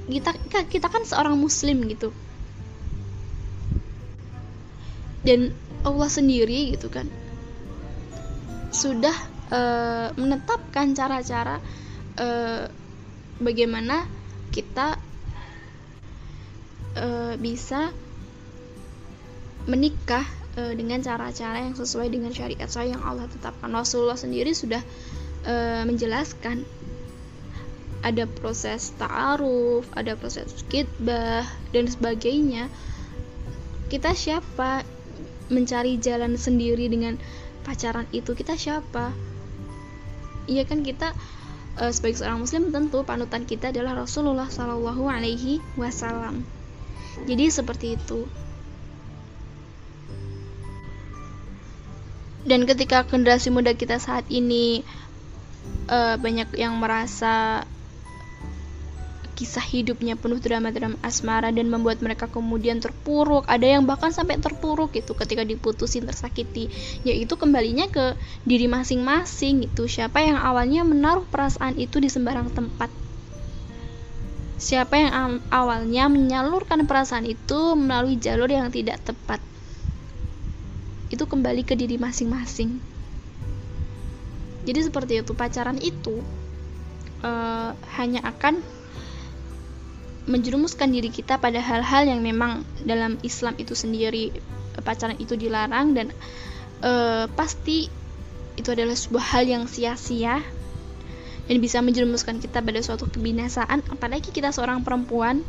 kita 0.10 0.34
kita 0.66 0.88
kan 0.90 1.06
seorang 1.06 1.38
muslim 1.38 1.86
gitu. 1.86 2.10
Dan 5.22 5.54
Allah 5.86 6.10
sendiri 6.10 6.74
gitu 6.74 6.90
kan 6.90 7.06
sudah 8.74 9.14
uh, 9.50 10.14
menetapkan 10.16 10.94
cara-cara 10.94 11.60
uh, 12.20 12.70
bagaimana 13.42 14.06
kita 14.54 14.96
uh, 16.96 17.34
bisa 17.42 17.90
menikah 19.66 20.24
uh, 20.60 20.74
dengan 20.76 21.00
cara-cara 21.02 21.64
yang 21.64 21.76
sesuai 21.76 22.12
dengan 22.12 22.32
syariat 22.36 22.70
saya 22.70 22.96
yang 22.96 23.04
Allah 23.04 23.28
tetapkan. 23.32 23.72
Rasulullah 23.72 24.20
sendiri 24.20 24.52
sudah 24.54 24.84
uh, 25.48 25.84
menjelaskan 25.88 26.68
ada 28.04 28.28
proses 28.28 28.92
ta'aruf, 29.00 29.88
ada 29.96 30.20
proses 30.20 30.52
kitbah 30.68 31.48
dan 31.72 31.88
sebagainya. 31.88 32.68
Kita 33.88 34.12
siapa 34.12 34.84
mencari 35.48 35.96
jalan 36.04 36.36
sendiri 36.36 36.92
dengan 36.92 37.16
pacaran 37.64 38.06
itu 38.12 38.36
kita 38.36 38.60
siapa? 38.60 39.16
Iya 40.46 40.68
kan 40.68 40.84
kita 40.84 41.16
uh, 41.80 41.92
sebagai 41.92 42.20
seorang 42.22 42.44
muslim 42.44 42.70
tentu 42.70 43.02
panutan 43.08 43.48
kita 43.48 43.72
adalah 43.72 44.06
Rasulullah 44.06 44.52
Shallallahu 44.52 45.08
Alaihi 45.08 45.64
Wasallam. 45.80 46.44
Jadi 47.24 47.46
seperti 47.50 47.96
itu. 47.96 48.28
Dan 52.44 52.68
ketika 52.68 53.08
generasi 53.08 53.56
muda 53.56 53.72
kita 53.72 54.04
saat 54.04 54.28
ini 54.28 54.84
uh, 55.88 56.20
banyak 56.20 56.52
yang 56.60 56.76
merasa 56.76 57.64
kisah 59.34 59.66
hidupnya 59.66 60.14
penuh 60.14 60.38
drama-drama 60.38 60.96
asmara 61.02 61.50
dan 61.50 61.68
membuat 61.68 62.00
mereka 62.06 62.30
kemudian 62.30 62.78
terpuruk. 62.78 63.44
Ada 63.50 63.78
yang 63.78 63.90
bahkan 63.90 64.14
sampai 64.14 64.38
terpuruk 64.38 64.94
gitu 64.94 65.18
ketika 65.18 65.42
diputusin 65.42 66.06
tersakiti. 66.06 66.70
Yaitu 67.02 67.34
kembalinya 67.36 67.90
ke 67.90 68.14
diri 68.46 68.70
masing-masing 68.70 69.66
itu 69.68 69.90
siapa 69.90 70.22
yang 70.22 70.38
awalnya 70.38 70.86
menaruh 70.86 71.26
perasaan 71.28 71.76
itu 71.82 71.98
di 71.98 72.08
sembarang 72.08 72.54
tempat? 72.54 72.94
Siapa 74.62 74.96
yang 74.96 75.44
awalnya 75.52 76.08
menyalurkan 76.08 76.88
perasaan 76.88 77.28
itu 77.28 77.76
melalui 77.76 78.16
jalur 78.16 78.48
yang 78.48 78.72
tidak 78.72 79.02
tepat? 79.04 79.44
Itu 81.12 81.28
kembali 81.28 81.68
ke 81.68 81.76
diri 81.76 82.00
masing-masing. 82.00 82.80
Jadi 84.64 84.80
seperti 84.80 85.20
itu 85.20 85.36
pacaran 85.36 85.76
itu 85.84 86.24
uh, 87.24 87.76
hanya 88.00 88.24
akan 88.24 88.64
menjerumuskan 90.24 90.88
diri 90.92 91.12
kita 91.12 91.40
pada 91.40 91.60
hal-hal 91.60 92.08
yang 92.08 92.24
memang 92.24 92.64
dalam 92.88 93.20
Islam 93.26 93.60
itu 93.60 93.76
sendiri 93.76 94.32
pacaran 94.82 95.20
itu 95.20 95.36
dilarang 95.36 95.94
dan 95.94 96.08
e, 96.80 96.92
pasti 97.36 97.92
itu 98.56 98.70
adalah 98.72 98.96
sebuah 98.96 99.26
hal 99.36 99.44
yang 99.46 99.64
sia-sia 99.68 100.40
dan 101.44 101.58
bisa 101.60 101.84
menjerumuskan 101.84 102.40
kita 102.40 102.64
pada 102.64 102.80
suatu 102.80 103.12
kebinasaan 103.12 103.84
apalagi 103.92 104.32
kita 104.32 104.56
seorang 104.56 104.82
perempuan 104.88 105.44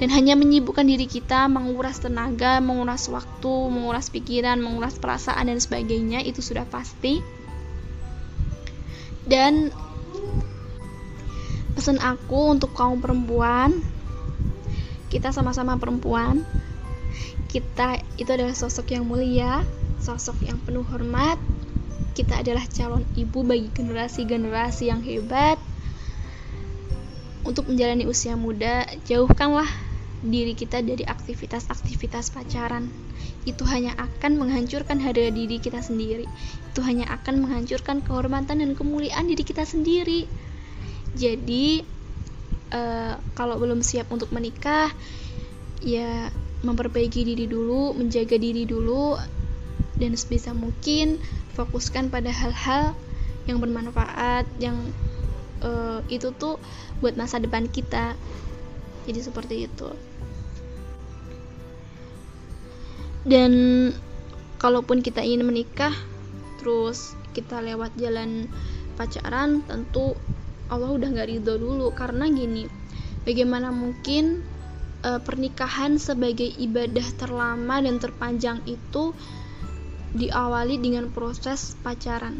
dan 0.00 0.08
hanya 0.16 0.32
menyibukkan 0.32 0.88
diri 0.88 1.04
kita 1.04 1.44
menguras 1.52 2.00
tenaga, 2.00 2.56
menguras 2.64 3.04
waktu, 3.12 3.52
menguras 3.68 4.08
pikiran, 4.08 4.56
menguras 4.56 4.96
perasaan 4.96 5.52
dan 5.52 5.60
sebagainya 5.60 6.24
itu 6.24 6.40
sudah 6.40 6.64
pasti. 6.64 7.20
Dan 9.28 9.68
pesan 11.74 11.98
aku 12.02 12.54
untuk 12.58 12.74
kaum 12.74 12.98
perempuan 12.98 13.78
kita 15.10 15.34
sama-sama 15.34 15.74
perempuan. 15.74 16.46
Kita 17.50 17.98
itu 18.14 18.30
adalah 18.30 18.54
sosok 18.54 18.94
yang 18.94 19.10
mulia 19.10 19.66
sosok 20.00 20.48
yang 20.48 20.56
penuh 20.62 20.86
hormat. 20.86 21.36
Kita 22.16 22.40
adalah 22.40 22.64
calon 22.70 23.04
ibu 23.14 23.44
bagi 23.44 23.68
generasi-generasi 23.74 24.88
yang 24.88 25.02
hebat. 25.04 25.60
Untuk 27.44 27.68
menjalani 27.68 28.06
usia 28.06 28.38
muda 28.38 28.86
jauhkanlah 29.08 29.68
diri 30.20 30.52
kita 30.52 30.84
dari 30.84 31.04
aktivitas-aktivitas 31.04 32.32
pacaran. 32.32 32.88
Itu 33.48 33.64
hanya 33.68 33.96
akan 33.96 34.36
menghancurkan 34.36 35.00
harga 35.00 35.32
diri 35.32 35.58
kita 35.58 35.80
sendiri. 35.80 36.28
Itu 36.72 36.84
hanya 36.84 37.08
akan 37.08 37.44
menghancurkan 37.44 38.04
kehormatan 38.04 38.60
dan 38.60 38.70
kemuliaan 38.76 39.28
diri 39.28 39.44
kita 39.44 39.64
sendiri 39.64 40.28
jadi 41.18 41.82
uh, 42.70 43.14
kalau 43.34 43.58
belum 43.58 43.82
siap 43.82 44.10
untuk 44.14 44.30
menikah 44.30 44.90
ya 45.82 46.28
memperbaiki 46.60 47.24
diri 47.24 47.48
dulu 47.48 47.96
menjaga 47.96 48.36
diri 48.36 48.68
dulu 48.68 49.16
dan 50.00 50.16
sebisa 50.16 50.52
mungkin 50.56 51.20
fokuskan 51.56 52.08
pada 52.08 52.32
hal-hal 52.32 52.96
yang 53.44 53.58
bermanfaat 53.60 54.48
yang 54.60 54.76
uh, 55.64 56.00
itu 56.08 56.32
tuh 56.36 56.56
buat 57.00 57.16
masa 57.16 57.40
depan 57.40 57.68
kita. 57.68 58.16
Jadi 59.08 59.20
seperti 59.20 59.54
itu. 59.68 59.88
Dan 63.24 63.52
kalaupun 64.60 65.04
kita 65.04 65.20
ingin 65.20 65.44
menikah 65.44 65.92
terus 66.60 67.16
kita 67.32 67.60
lewat 67.60 67.92
jalan 67.96 68.48
pacaran 68.96 69.64
tentu 69.64 70.16
Allah 70.70 70.94
udah 70.94 71.08
nggak 71.10 71.28
ridho 71.28 71.58
dulu. 71.58 71.90
Karena 71.92 72.30
gini 72.30 72.64
bagaimana 73.26 73.74
mungkin 73.74 74.40
e, 75.02 75.10
pernikahan 75.20 75.98
sebagai 75.98 76.46
ibadah 76.46 77.04
terlama 77.18 77.82
dan 77.82 77.98
terpanjang 77.98 78.62
itu 78.64 79.12
diawali 80.14 80.78
dengan 80.78 81.10
proses 81.10 81.74
pacaran. 81.82 82.38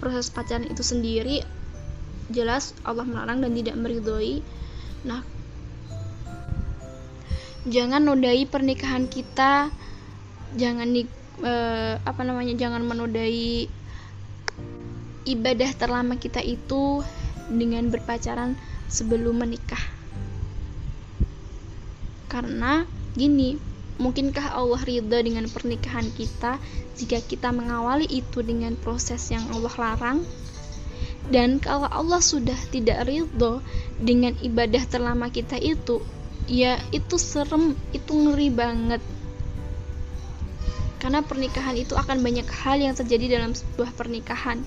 Proses 0.00 0.28
pacaran 0.32 0.68
itu 0.68 0.80
sendiri 0.84 1.44
jelas 2.32 2.72
Allah 2.88 3.04
melarang 3.04 3.44
dan 3.44 3.52
tidak 3.52 3.76
meridhoi. 3.76 4.40
Nah 5.04 5.20
jangan 7.68 8.04
nodai 8.04 8.44
pernikahan 8.48 9.08
kita. 9.08 9.72
Jangan 10.54 10.88
di 10.92 11.02
eh, 11.42 11.94
apa 11.98 12.22
namanya 12.22 12.54
jangan 12.54 12.84
menodai 12.84 13.66
ibadah 15.24 15.72
terlama 15.76 16.20
kita 16.20 16.40
itu 16.44 17.00
dengan 17.48 17.88
berpacaran 17.92 18.56
sebelum 18.88 19.40
menikah. 19.44 19.80
Karena 22.28 22.84
gini 23.14 23.56
mungkinkah 23.94 24.58
Allah 24.58 24.82
ridho 24.82 25.18
dengan 25.22 25.46
pernikahan 25.46 26.10
kita 26.12 26.58
jika 26.98 27.18
kita 27.22 27.54
mengawali 27.54 28.10
itu 28.10 28.42
dengan 28.42 28.74
proses 28.74 29.22
yang 29.30 29.44
Allah 29.54 29.74
larang? 29.78 30.18
Dan 31.24 31.56
kalau 31.56 31.88
Allah 31.88 32.20
sudah 32.20 32.58
tidak 32.68 33.08
ridho 33.08 33.64
dengan 33.96 34.36
ibadah 34.44 34.84
terlama 34.84 35.32
kita 35.32 35.56
itu 35.56 36.04
ya 36.44 36.76
itu 36.92 37.16
serem 37.16 37.72
itu 37.96 38.12
ngeri 38.12 38.52
banget. 38.52 39.00
Karena 41.00 41.20
pernikahan 41.20 41.76
itu 41.76 41.96
akan 41.96 42.24
banyak 42.24 42.48
hal 42.48 42.80
yang 42.80 42.96
terjadi 42.96 43.40
dalam 43.40 43.52
sebuah 43.52 43.92
pernikahan 43.92 44.64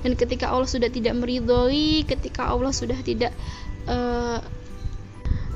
dan 0.00 0.12
ketika 0.16 0.48
Allah 0.48 0.68
sudah 0.68 0.88
tidak 0.88 1.14
meridhoi 1.16 2.04
ketika 2.08 2.48
Allah 2.48 2.72
sudah 2.72 2.96
tidak 3.04 3.32
uh, 3.88 4.40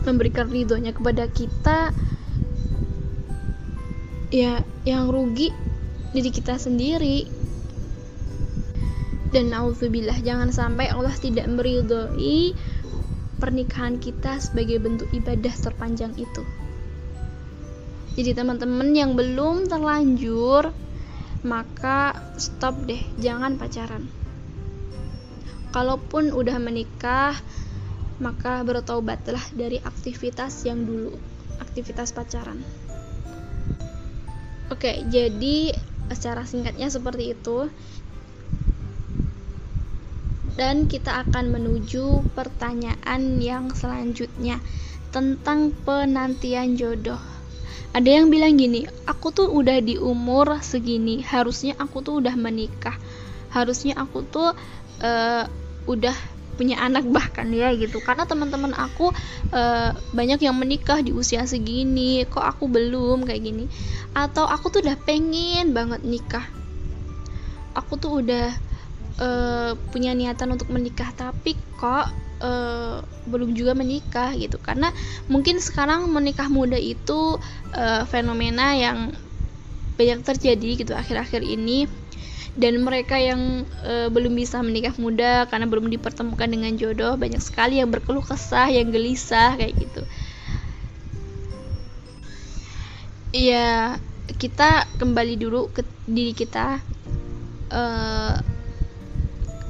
memberikan 0.05 0.49
ridhonya 0.53 0.93
kepada 0.93 1.25
kita 1.33 1.93
ya 4.29 4.61
yang 4.85 5.09
rugi 5.09 5.49
diri 6.13 6.31
kita 6.31 6.61
sendiri 6.61 7.25
dan 9.35 9.51
nauzubillah 9.51 10.23
jangan 10.23 10.55
sampai 10.55 10.93
Allah 10.95 11.15
tidak 11.19 11.51
meridhoi 11.51 12.55
pernikahan 13.43 13.99
kita 13.99 14.39
sebagai 14.39 14.79
bentuk 14.79 15.11
ibadah 15.11 15.51
terpanjang 15.51 16.15
itu. 16.15 16.43
Jadi 18.15 18.31
teman-teman 18.31 18.95
yang 18.95 19.19
belum 19.19 19.67
terlanjur 19.67 20.71
maka 21.45 22.17
stop 22.41 22.87
deh, 22.89 23.03
jangan 23.21 23.59
pacaran. 23.61 24.24
Kalaupun 25.75 26.31
udah 26.31 26.55
menikah, 26.63 27.35
maka 28.23 28.63
bertobatlah 28.63 29.43
dari 29.51 29.83
aktivitas 29.83 30.63
yang 30.63 30.87
dulu, 30.87 31.19
aktivitas 31.59 32.15
pacaran. 32.15 32.63
Oke, 34.71 35.03
jadi 35.11 35.75
secara 36.15 36.47
singkatnya 36.47 36.87
seperti 36.95 37.35
itu 37.35 37.67
dan 40.55 40.87
kita 40.87 41.27
akan 41.27 41.51
menuju 41.51 42.23
pertanyaan 42.39 43.43
yang 43.43 43.75
selanjutnya 43.75 44.63
tentang 45.11 45.75
penantian 45.83 46.79
jodoh. 46.79 47.19
Ada 47.95 48.23
yang 48.23 48.31
bilang 48.31 48.59
gini, 48.59 48.87
aku 49.07 49.31
tuh 49.31 49.51
udah 49.51 49.79
di 49.83 49.99
umur 49.99 50.59
segini, 50.63 51.23
harusnya 51.23 51.75
aku 51.79 52.03
tuh 52.03 52.23
udah 52.23 52.35
menikah, 52.35 52.95
harusnya 53.55 53.99
aku 53.99 54.27
tuh 54.27 54.51
uh, 55.03 55.47
udah 55.85 56.15
punya 56.55 56.79
anak 56.81 57.05
bahkan 57.11 57.51
ya 57.51 57.75
gitu. 57.75 57.99
Karena 58.01 58.25
teman-teman 58.25 58.73
aku 58.73 59.11
uh, 59.51 59.91
banyak 60.15 60.41
yang 60.41 60.55
menikah 60.55 61.03
di 61.03 61.11
usia 61.11 61.43
segini 61.45 62.23
kok 62.31 62.43
aku 62.43 62.71
belum 62.71 63.27
kayak 63.27 63.43
gini. 63.43 63.67
Atau 64.15 64.47
aku 64.47 64.71
tuh 64.71 64.81
udah 64.87 64.97
pengen 65.03 65.75
banget 65.75 66.07
nikah. 66.07 66.47
Aku 67.75 67.99
tuh 67.99 68.23
udah 68.23 68.55
uh, 69.19 69.75
punya 69.91 70.15
niatan 70.15 70.55
untuk 70.55 70.71
menikah 70.71 71.11
tapi 71.19 71.59
kok 71.75 72.07
uh, 72.39 73.03
belum 73.27 73.59
juga 73.59 73.75
menikah 73.75 74.31
gitu. 74.39 74.63
Karena 74.63 74.95
mungkin 75.27 75.59
sekarang 75.59 76.07
menikah 76.15 76.47
muda 76.47 76.79
itu 76.79 77.37
uh, 77.75 78.03
fenomena 78.07 78.79
yang 78.79 79.11
banyak 79.95 80.27
terjadi 80.27 80.71
gitu 80.75 80.93
akhir-akhir 80.95 81.47
ini 81.47 81.87
dan 82.55 82.79
mereka 82.83 83.19
yang 83.19 83.67
uh, 83.83 84.07
belum 84.11 84.39
bisa 84.39 84.63
menikah 84.63 84.95
muda 84.95 85.51
karena 85.51 85.67
belum 85.67 85.91
dipertemukan 85.91 86.47
dengan 86.47 86.79
jodoh 86.79 87.19
banyak 87.19 87.43
sekali 87.43 87.83
yang 87.83 87.91
berkeluh 87.91 88.23
kesah 88.23 88.71
yang 88.71 88.95
gelisah 88.95 89.59
kayak 89.59 89.75
gitu 89.75 90.03
ya 93.35 93.99
kita 94.39 94.87
kembali 95.03 95.35
dulu 95.35 95.75
ke 95.75 95.83
diri 96.07 96.31
kita 96.31 96.79
uh, 97.75 98.39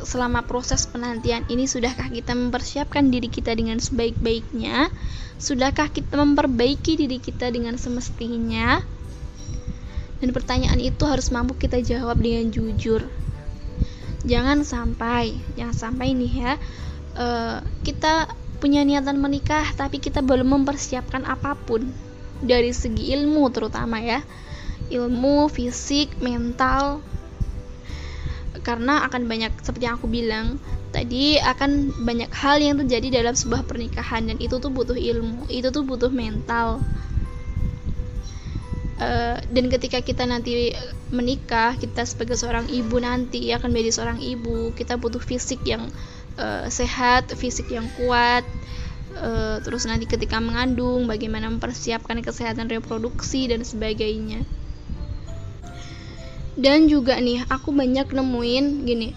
selama 0.04 0.44
proses 0.44 0.84
penantian 0.84 1.48
ini 1.48 1.64
sudahkah 1.64 2.12
kita 2.12 2.36
mempersiapkan 2.36 3.08
diri 3.08 3.32
kita 3.32 3.56
dengan 3.56 3.80
sebaik-baiknya? 3.80 4.92
Sudahkah 5.40 5.90
kita 5.90 6.20
memperbaiki 6.20 7.00
diri 7.00 7.18
kita 7.18 7.50
dengan 7.50 7.80
semestinya? 7.80 8.84
Dan 10.24 10.32
pertanyaan 10.32 10.80
itu 10.80 11.04
harus 11.04 11.28
mampu 11.28 11.52
kita 11.60 11.84
jawab 11.84 12.16
dengan 12.16 12.48
jujur. 12.48 13.04
Jangan 14.24 14.64
sampai, 14.64 15.36
jangan 15.52 15.76
sampai 15.76 16.16
nih 16.16 16.32
ya, 16.32 16.52
uh, 17.20 17.60
kita 17.84 18.32
punya 18.56 18.80
niatan 18.88 19.20
menikah 19.20 19.68
tapi 19.76 20.00
kita 20.00 20.24
belum 20.24 20.48
mempersiapkan 20.48 21.28
apa 21.28 21.52
pun. 21.68 21.92
Dari 22.40 22.72
segi 22.72 23.12
ilmu 23.12 23.52
terutama 23.52 24.00
ya, 24.00 24.24
ilmu, 24.88 25.52
fisik, 25.52 26.16
mental, 26.24 27.04
karena 28.64 29.04
akan 29.04 29.28
banyak 29.28 29.52
seperti 29.60 29.84
yang 29.84 30.00
aku 30.00 30.08
bilang 30.08 30.56
tadi 30.88 31.36
akan 31.36 31.92
banyak 32.00 32.32
hal 32.32 32.64
yang 32.64 32.80
terjadi 32.80 33.20
dalam 33.20 33.36
sebuah 33.36 33.68
pernikahan. 33.68 34.24
Dan 34.24 34.40
itu 34.40 34.56
tuh 34.56 34.72
butuh 34.72 34.96
ilmu 34.96 35.52
itu 35.52 35.68
tuh 35.68 35.84
butuh 35.84 36.08
mental 36.08 36.80
uh, 39.04 39.36
dan 39.52 39.64
ketika 39.68 40.00
kita 40.00 40.24
nanti 40.24 40.72
menikah 41.12 41.76
kita 41.76 42.08
sebagai 42.08 42.40
seorang 42.40 42.66
ibu 42.72 42.96
nanti 42.96 43.52
akan 43.52 43.68
menjadi 43.68 44.00
seorang 44.00 44.20
ibu. 44.24 44.72
Kita 44.72 44.96
butuh 44.96 45.20
fisik 45.20 45.60
yang 45.68 45.92
uh, 46.40 46.64
sehat 46.72 47.28
fisik 47.36 47.68
yang 47.68 47.84
kuat. 48.00 48.42
Uh, 49.14 49.62
terus 49.62 49.86
nanti 49.86 50.10
ketika 50.10 50.42
mengandung 50.42 51.06
bagaimana 51.06 51.46
mempersiapkan 51.46 52.18
kesehatan 52.24 52.66
reproduksi 52.66 53.46
dan 53.46 53.62
sebagainya. 53.62 54.42
Dan 56.58 56.88
juga 56.88 57.20
nih 57.20 57.44
aku 57.46 57.70
banyak 57.70 58.10
nemuin 58.14 58.66
gini 58.86 59.08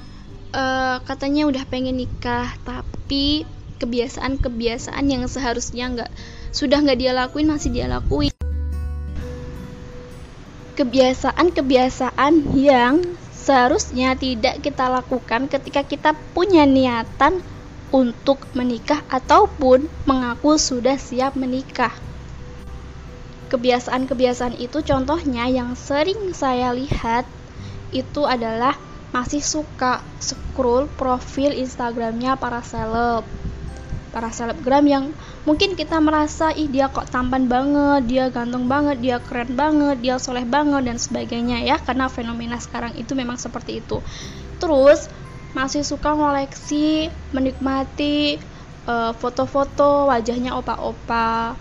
uh, 0.53 0.97
katanya 1.03 1.49
udah 1.49 1.63
pengen 1.67 1.99
nikah 1.99 2.49
tapi 2.63 3.43
kebiasaan-kebiasaan 3.77 5.05
yang 5.05 5.23
seharusnya 5.29 5.85
nggak 5.93 6.11
sudah 6.49 6.81
nggak 6.81 6.97
dia 6.97 7.13
lakuin 7.13 7.49
masih 7.49 7.69
dia 7.69 7.85
lakuin 7.85 8.36
kebiasaan-kebiasaan 10.77 12.53
yang 12.53 13.01
seharusnya 13.33 14.13
tidak 14.13 14.61
kita 14.61 14.85
lakukan 14.93 15.49
ketika 15.49 15.81
kita 15.81 16.13
punya 16.37 16.69
niatan 16.69 17.41
untuk 17.89 18.45
menikah 18.53 19.01
ataupun 19.09 19.89
mengaku 20.05 20.61
sudah 20.61 21.01
siap 21.01 21.33
menikah. 21.33 21.89
Kebiasaan-kebiasaan 23.49 24.61
itu 24.61 24.85
contohnya 24.85 25.49
yang 25.49 25.73
sering 25.73 26.35
saya 26.37 26.75
lihat 26.77 27.25
itu 27.89 28.27
adalah 28.29 28.77
masih 29.09 29.41
suka 29.41 30.03
scroll 30.21 30.85
profil 30.99 31.57
Instagramnya 31.57 32.37
para 32.37 32.61
seleb 32.61 33.25
para 34.17 34.33
selebgram 34.33 34.81
yang 34.89 35.13
mungkin 35.45 35.77
kita 35.77 36.01
merasa 36.01 36.49
ih 36.49 36.65
dia 36.65 36.89
kok 36.89 37.05
tampan 37.13 37.45
banget 37.45 38.09
dia 38.09 38.25
ganteng 38.33 38.65
banget 38.65 38.97
dia 38.97 39.21
keren 39.21 39.53
banget 39.53 40.01
dia 40.01 40.17
soleh 40.17 40.41
banget 40.41 40.89
dan 40.89 40.97
sebagainya 40.97 41.61
ya 41.61 41.77
karena 41.77 42.09
fenomena 42.09 42.57
sekarang 42.57 42.97
itu 42.97 43.13
memang 43.13 43.37
seperti 43.37 43.77
itu. 43.77 44.01
Terus 44.57 45.05
masih 45.53 45.85
suka 45.85 46.17
ngoleksi 46.17 47.13
menikmati 47.29 48.41
eh, 48.89 49.11
foto-foto 49.21 50.09
uh, 50.09 50.09
wajahnya 50.09 50.57
opa-opa. 50.57 51.53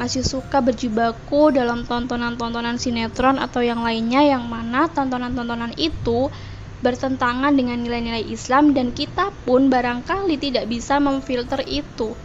Masih 0.00 0.24
suka 0.24 0.64
berjibaku 0.64 1.52
dalam 1.52 1.84
tontonan-tontonan 1.84 2.80
sinetron 2.80 3.36
atau 3.36 3.60
yang 3.60 3.84
lainnya 3.84 4.24
yang 4.24 4.48
mana 4.48 4.88
tontonan-tontonan 4.88 5.76
itu 5.76 6.32
bertentangan 6.80 7.52
dengan 7.52 7.80
nilai-nilai 7.80 8.24
Islam 8.28 8.72
dan 8.72 8.96
kita 8.96 9.32
pun 9.44 9.68
barangkali 9.68 10.40
tidak 10.40 10.64
bisa 10.68 10.96
memfilter 10.96 11.60
itu. 11.68 12.16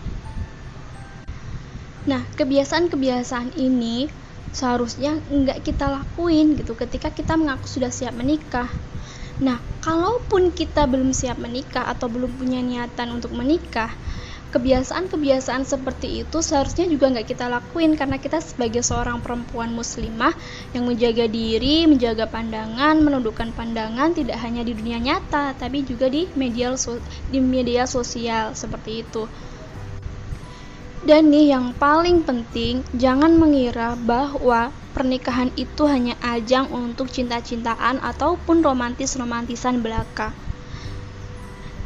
Nah, 2.05 2.21
kebiasaan-kebiasaan 2.37 3.57
ini 3.59 4.07
seharusnya 4.55 5.19
nggak 5.27 5.67
kita 5.67 5.91
lakuin 5.91 6.55
gitu 6.55 6.79
ketika 6.79 7.11
kita 7.11 7.35
mengaku 7.35 7.67
sudah 7.67 7.91
siap 7.91 8.15
menikah. 8.15 8.71
Nah, 9.43 9.59
kalaupun 9.83 10.55
kita 10.55 10.87
belum 10.87 11.11
siap 11.11 11.35
menikah 11.35 11.83
atau 11.91 12.07
belum 12.07 12.39
punya 12.39 12.63
niatan 12.63 13.19
untuk 13.19 13.35
menikah, 13.35 13.91
kebiasaan-kebiasaan 14.55 15.67
seperti 15.67 16.23
itu 16.23 16.39
seharusnya 16.39 16.87
juga 16.87 17.11
nggak 17.11 17.27
kita 17.27 17.51
lakuin 17.51 17.99
karena 17.99 18.15
kita 18.15 18.39
sebagai 18.39 18.79
seorang 18.79 19.19
perempuan 19.19 19.75
muslimah 19.75 20.31
yang 20.71 20.87
menjaga 20.87 21.27
diri, 21.27 21.83
menjaga 21.83 22.23
pandangan, 22.31 23.03
menundukkan 23.03 23.51
pandangan 23.51 24.15
tidak 24.15 24.39
hanya 24.39 24.63
di 24.63 24.71
dunia 24.71 25.03
nyata 25.03 25.59
tapi 25.59 25.83
juga 25.83 26.07
di 26.07 26.31
media 26.39 26.71
di 27.27 27.39
media 27.43 27.83
sosial 27.83 28.55
seperti 28.55 29.03
itu. 29.03 29.27
Dan 31.05 31.29
nih 31.29 31.53
yang 31.53 31.75
paling 31.77 32.25
penting, 32.25 32.81
jangan 32.97 33.37
mengira 33.37 33.93
bahwa 33.93 34.73
pernikahan 34.97 35.53
itu 35.53 35.85
hanya 35.85 36.17
ajang 36.23 36.65
untuk 36.73 37.13
cinta-cintaan 37.13 38.01
ataupun 38.01 38.65
romantis-romantisan 38.65 39.85
belaka. 39.85 40.33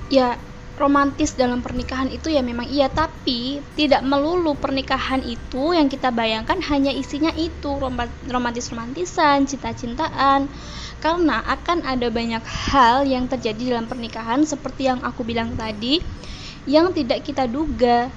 Ya, 0.08 0.39
romantis 0.80 1.36
dalam 1.36 1.60
pernikahan 1.60 2.08
itu 2.08 2.32
ya 2.32 2.39
memang 2.39 2.65
iya 2.72 2.88
tapi 2.88 3.60
tidak 3.76 4.00
melulu 4.08 4.56
pernikahan 4.56 5.20
itu 5.28 5.76
yang 5.76 5.92
kita 5.92 6.10
bayangkan 6.15 6.58
hanya 6.72 6.96
isinya 6.96 7.36
itu 7.36 7.78
romantis-romantisan, 8.26 9.44
cinta-cintaan 9.44 10.48
karena 11.04 11.44
akan 11.44 11.84
ada 11.84 12.08
banyak 12.08 12.44
hal 12.72 13.04
yang 13.04 13.28
terjadi 13.28 13.76
dalam 13.76 13.92
pernikahan 13.92 14.48
seperti 14.48 14.88
yang 14.88 15.04
aku 15.04 15.28
bilang 15.28 15.60
tadi 15.60 16.00
yang 16.63 16.96
tidak 16.96 17.28
kita 17.28 17.46
duga. 17.46 18.08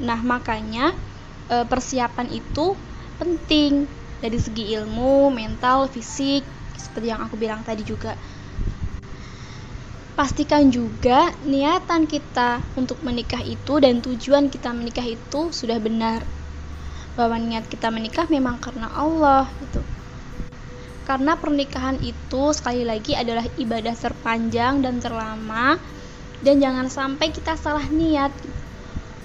Nah, 0.00 0.20
makanya 0.22 0.94
e, 1.50 1.66
persiapan 1.66 2.30
itu 2.30 2.78
penting 3.18 3.90
dari 4.22 4.38
segi 4.38 4.72
ilmu, 4.78 5.28
mental, 5.34 5.90
fisik 5.90 6.46
seperti 6.80 7.12
yang 7.12 7.20
aku 7.20 7.36
bilang 7.36 7.60
tadi 7.60 7.84
juga 7.84 8.16
pastikan 10.14 10.68
juga 10.68 11.32
niatan 11.46 12.06
kita 12.06 12.62
untuk 12.76 13.00
menikah 13.02 13.40
itu 13.42 13.78
dan 13.80 14.02
tujuan 14.02 14.50
kita 14.50 14.70
menikah 14.74 15.06
itu 15.06 15.50
sudah 15.54 15.78
benar. 15.78 16.22
Bahwa 17.18 17.36
niat 17.38 17.66
kita 17.66 17.90
menikah 17.90 18.26
memang 18.30 18.62
karena 18.62 18.90
Allah 18.90 19.50
gitu. 19.62 19.82
Karena 21.04 21.34
pernikahan 21.34 21.98
itu 22.00 22.54
sekali 22.54 22.86
lagi 22.86 23.18
adalah 23.18 23.42
ibadah 23.58 23.96
terpanjang 23.98 24.84
dan 24.84 25.02
terlama 25.02 25.74
dan 26.40 26.62
jangan 26.62 26.86
sampai 26.86 27.34
kita 27.34 27.58
salah 27.58 27.84
niat. 27.90 28.30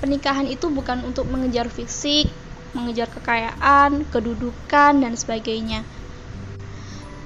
Pernikahan 0.02 0.50
itu 0.50 0.68
bukan 0.74 1.06
untuk 1.06 1.30
mengejar 1.30 1.70
fisik 1.70 2.28
mengejar 2.76 3.08
kekayaan 3.08 4.04
kedudukan 4.12 5.00
dan 5.00 5.16
sebagainya 5.16 5.88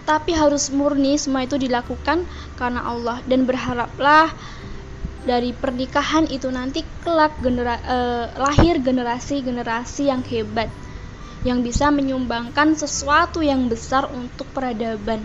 tapi 0.09 0.33
harus 0.33 0.73
murni 0.73 1.21
semua 1.21 1.45
itu 1.45 1.61
dilakukan 1.61 2.25
karena 2.57 2.81
Allah 2.81 3.21
dan 3.29 3.45
berharaplah 3.45 4.33
dari 5.21 5.53
pernikahan 5.53 6.25
itu 6.25 6.49
nanti 6.49 6.81
kelak 7.05 7.37
genera 7.45 7.77
eh, 7.77 8.25
lahir 8.33 8.81
generasi-generasi 8.81 10.09
yang 10.09 10.25
hebat 10.25 10.73
yang 11.45 11.61
bisa 11.61 11.93
menyumbangkan 11.93 12.73
sesuatu 12.75 13.39
yang 13.39 13.71
besar 13.71 14.09
untuk 14.11 14.49
peradaban. 14.51 15.23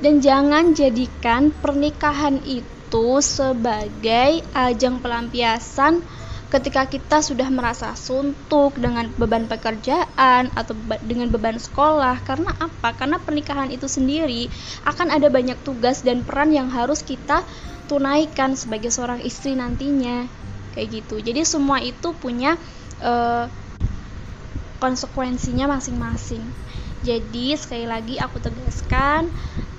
Dan 0.00 0.22
jangan 0.22 0.72
jadikan 0.72 1.50
pernikahan 1.50 2.38
itu 2.46 3.18
sebagai 3.18 4.46
ajang 4.54 5.02
pelampiasan 5.02 6.00
ketika 6.50 6.82
kita 6.90 7.22
sudah 7.22 7.46
merasa 7.46 7.94
suntuk 7.94 8.74
dengan 8.74 9.06
beban 9.14 9.46
pekerjaan 9.46 10.50
atau 10.58 10.74
dengan 11.06 11.30
beban 11.30 11.56
sekolah 11.56 12.18
karena 12.26 12.50
apa? 12.58 12.90
Karena 12.98 13.22
pernikahan 13.22 13.70
itu 13.70 13.86
sendiri 13.86 14.50
akan 14.82 15.14
ada 15.14 15.30
banyak 15.30 15.56
tugas 15.62 16.02
dan 16.02 16.26
peran 16.26 16.50
yang 16.50 16.66
harus 16.66 17.06
kita 17.06 17.46
tunaikan 17.86 18.58
sebagai 18.58 18.90
seorang 18.90 19.22
istri 19.22 19.54
nantinya 19.54 20.26
kayak 20.74 21.02
gitu. 21.02 21.22
Jadi 21.22 21.46
semua 21.46 21.78
itu 21.78 22.10
punya 22.18 22.58
uh, 22.98 23.46
konsekuensinya 24.82 25.70
masing-masing. 25.70 26.42
Jadi 27.06 27.54
sekali 27.56 27.86
lagi 27.86 28.18
aku 28.18 28.42
tegaskan 28.42 29.30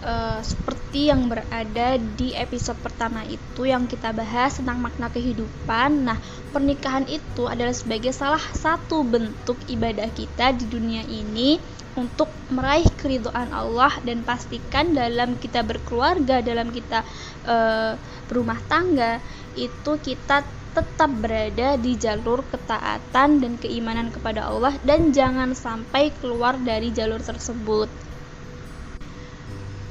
uh, 0.04 0.40
seperti 0.44 1.08
yang 1.10 1.30
berada 1.32 1.96
di 1.98 2.36
episode 2.36 2.78
pertama 2.82 3.24
itu 3.26 3.64
yang 3.66 3.88
kita 3.88 4.12
bahas 4.12 4.60
tentang 4.60 4.82
makna 4.82 5.08
kehidupan. 5.08 6.06
Nah, 6.06 6.18
pernikahan 6.52 7.08
itu 7.08 7.48
adalah 7.48 7.74
sebagai 7.74 8.12
salah 8.12 8.42
satu 8.42 9.06
bentuk 9.06 9.58
ibadah 9.72 10.10
kita 10.12 10.52
di 10.58 10.66
dunia 10.68 11.06
ini 11.08 11.62
untuk 11.96 12.32
meraih 12.52 12.88
keridhaan 13.00 13.52
Allah 13.52 13.92
dan 14.04 14.24
pastikan 14.24 14.96
dalam 14.96 15.36
kita 15.40 15.64
berkeluarga, 15.64 16.40
dalam 16.40 16.72
kita 16.72 17.04
uh, 17.48 17.96
berumah 18.32 18.60
tangga 18.72 19.20
itu 19.60 20.00
kita 20.00 20.44
tetap 20.72 21.12
berada 21.20 21.76
di 21.76 22.00
jalur 22.00 22.48
ketaatan 22.48 23.44
dan 23.44 23.60
keimanan 23.60 24.08
kepada 24.08 24.48
Allah 24.48 24.72
dan 24.88 25.12
jangan 25.12 25.52
sampai 25.52 26.16
keluar 26.24 26.56
dari 26.56 26.96
jalur 26.96 27.20
tersebut 27.20 27.92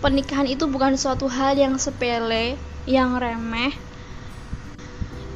pernikahan 0.01 0.49
itu 0.49 0.65
bukan 0.65 0.97
suatu 0.97 1.29
hal 1.29 1.61
yang 1.61 1.77
sepele, 1.77 2.57
yang 2.89 3.21
remeh. 3.21 3.77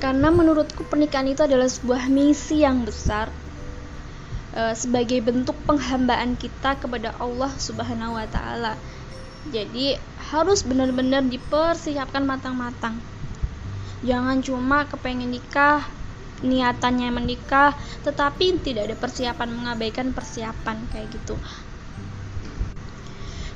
Karena 0.01 0.33
menurutku 0.33 0.85
pernikahan 0.89 1.29
itu 1.29 1.45
adalah 1.45 1.69
sebuah 1.69 2.09
misi 2.09 2.65
yang 2.65 2.85
besar 2.85 3.33
e, 4.53 4.73
sebagai 4.77 5.21
bentuk 5.25 5.57
penghambaan 5.65 6.37
kita 6.37 6.77
kepada 6.77 7.13
Allah 7.21 7.53
Subhanahu 7.57 8.17
wa 8.17 8.27
taala. 8.29 8.77
Jadi 9.49 9.97
harus 10.33 10.65
benar-benar 10.65 11.25
dipersiapkan 11.29 12.25
matang-matang. 12.25 12.97
Jangan 14.05 14.41
cuma 14.45 14.85
kepengen 14.89 15.33
nikah, 15.33 15.85
niatannya 16.45 17.09
menikah, 17.13 17.73
tetapi 18.05 18.61
tidak 18.61 18.93
ada 18.93 18.97
persiapan 18.97 19.49
mengabaikan 19.53 20.13
persiapan 20.13 20.85
kayak 20.93 21.09
gitu 21.13 21.37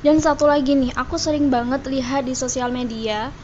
dan 0.03 0.23
satu 0.23 0.47
lagi 0.47 0.79
nih 0.79 0.95
aku 0.95 1.19
sering 1.19 1.51
banget 1.51 1.87
lihat 1.91 2.27
di 2.27 2.35
sosial 2.39 2.71
media 2.71 3.35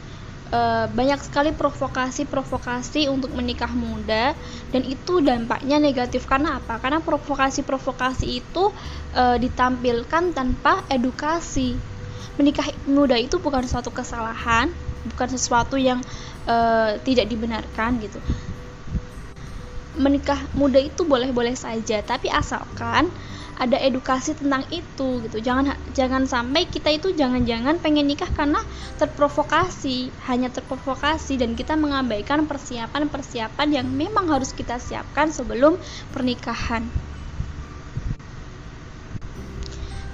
uh, 0.55 0.85
banyak 0.91 1.19
sekali 1.23 1.51
provokasi-provokasi 1.55 3.09
untuk 3.09 3.33
menikah 3.33 3.71
muda 3.71 4.31
dan 4.69 4.81
itu 4.85 5.23
dampaknya 5.23 5.81
negatif 5.81 6.27
karena 6.29 6.59
apa? 6.59 6.77
Karena 6.79 7.01
provokasi-provokasi 7.01 8.27
itu 8.39 8.71
uh, 9.15 9.37
ditampilkan 9.39 10.35
tanpa 10.35 10.83
edukasi. 10.91 11.77
Menikah 12.35 12.67
muda 12.83 13.15
itu 13.15 13.39
bukan 13.39 13.63
suatu 13.63 13.95
kesalahan, 13.95 14.67
bukan 15.07 15.27
sesuatu 15.31 15.79
yang 15.79 16.03
uh, 16.47 16.99
tidak 17.07 17.31
dibenarkan 17.31 17.95
gitu. 18.03 18.19
Menikah 19.95 20.43
muda 20.51 20.75
itu 20.75 21.07
boleh-boleh 21.07 21.55
saja, 21.55 22.03
tapi 22.03 22.27
asalkan 22.27 23.07
ada 23.55 23.79
edukasi 23.79 24.35
tentang 24.35 24.67
itu 24.67 25.23
gitu. 25.23 25.39
Jangan 25.39 25.79
jangan 25.95 26.27
sampai 26.27 26.67
kita 26.67 26.91
itu 26.91 27.15
jangan-jangan 27.15 27.79
pengen 27.79 28.11
nikah 28.11 28.27
karena 28.35 28.59
terprovokasi 28.99 30.11
hanya 30.27 30.51
terprovokasi 30.51 31.39
dan 31.39 31.55
kita 31.55 31.79
mengabaikan 31.79 32.45
persiapan-persiapan 32.51 33.67
yang 33.71 33.87
memang 33.87 34.27
harus 34.27 34.51
kita 34.51 34.75
siapkan 34.75 35.31
sebelum 35.31 35.79
pernikahan. 36.11 36.87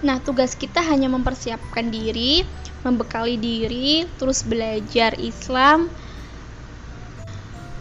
Nah, 0.02 0.18
tugas 0.18 0.58
kita 0.58 0.82
hanya 0.82 1.14
mempersiapkan 1.14 1.94
diri, 1.94 2.42
membekali 2.82 3.38
diri, 3.38 4.10
terus 4.18 4.42
belajar 4.42 5.14
Islam, 5.22 5.94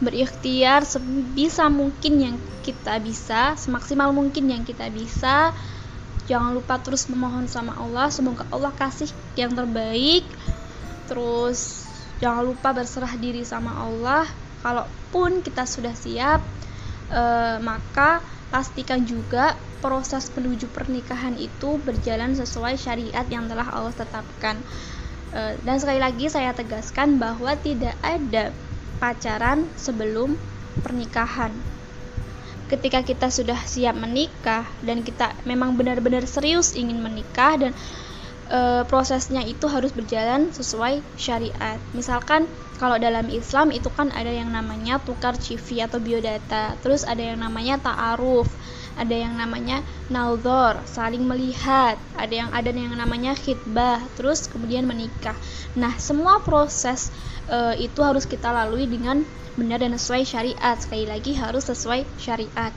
berikhtiar 0.05 0.85
sebisa 0.85 1.73
mungkin 1.73 2.15
yang 2.21 2.37
kita 2.61 3.01
bisa 3.01 3.57
semaksimal 3.57 4.13
mungkin 4.13 4.53
yang 4.53 4.63
kita 4.63 4.93
bisa. 4.93 5.53
Jangan 6.31 6.55
lupa 6.55 6.79
terus 6.79 7.11
memohon 7.11 7.51
sama 7.51 7.75
Allah. 7.75 8.07
Semoga 8.13 8.47
Allah 8.55 8.71
kasih 8.77 9.11
yang 9.35 9.51
terbaik. 9.57 10.23
Terus 11.11 11.89
jangan 12.23 12.47
lupa 12.47 12.71
berserah 12.71 13.17
diri 13.19 13.43
sama 13.43 13.75
Allah. 13.75 14.29
Kalaupun 14.61 15.41
kita 15.43 15.65
sudah 15.65 15.97
siap 15.97 16.45
eh, 17.11 17.59
maka 17.59 18.23
pastikan 18.53 19.03
juga 19.03 19.59
proses 19.81 20.29
menuju 20.37 20.69
pernikahan 20.71 21.35
itu 21.41 21.81
berjalan 21.81 22.37
sesuai 22.37 22.77
syariat 22.77 23.27
yang 23.27 23.49
telah 23.49 23.67
Allah 23.67 23.95
tetapkan. 23.97 24.61
Eh, 25.35 25.55
dan 25.67 25.81
sekali 25.83 25.99
lagi 25.99 26.31
saya 26.31 26.55
tegaskan 26.55 27.19
bahwa 27.19 27.57
tidak 27.59 27.97
ada 28.05 28.55
pacaran 29.01 29.67
sebelum 29.81 30.37
pernikahan 30.85 31.51
ketika 32.71 33.03
kita 33.03 33.27
sudah 33.35 33.59
siap 33.67 33.99
menikah 33.99 34.63
dan 34.87 35.03
kita 35.03 35.35
memang 35.43 35.75
benar-benar 35.75 36.23
serius 36.31 36.79
ingin 36.79 37.03
menikah 37.03 37.59
dan 37.59 37.75
e, 38.47 38.87
prosesnya 38.87 39.43
itu 39.43 39.67
harus 39.67 39.91
berjalan 39.91 40.55
sesuai 40.55 41.03
syariat. 41.19 41.83
Misalkan 41.91 42.47
kalau 42.79 42.97
dalam 42.97 43.27
Islam 43.29 43.75
itu 43.75 43.91
kan 43.91 44.15
ada 44.15 44.31
yang 44.31 44.55
namanya 44.55 45.03
tukar 45.03 45.35
CV 45.35 45.83
atau 45.85 45.99
biodata, 45.99 46.79
terus 46.79 47.03
ada 47.03 47.21
yang 47.21 47.43
namanya 47.43 47.83
ta'aruf, 47.83 48.47
ada 48.99 49.15
yang 49.15 49.39
namanya 49.39 49.83
naudor, 50.11 50.83
saling 50.89 51.23
melihat, 51.23 51.95
ada 52.19 52.35
yang 52.35 52.51
ada 52.51 52.71
yang 52.75 52.95
namanya 52.97 53.33
khidbah, 53.39 54.03
terus 54.19 54.51
kemudian 54.51 54.85
menikah. 54.87 55.37
Nah, 55.79 55.95
semua 56.03 56.43
proses 56.43 57.15
e, 57.47 57.87
itu 57.87 58.01
harus 58.03 58.27
kita 58.27 58.51
lalui 58.51 58.91
dengan 58.91 59.23
benar 59.55 59.83
dan 59.83 59.95
sesuai 59.95 60.23
syariat. 60.27 60.77
Sekali 60.79 61.07
lagi 61.07 61.33
harus 61.39 61.67
sesuai 61.71 62.05
syariat. 62.19 62.75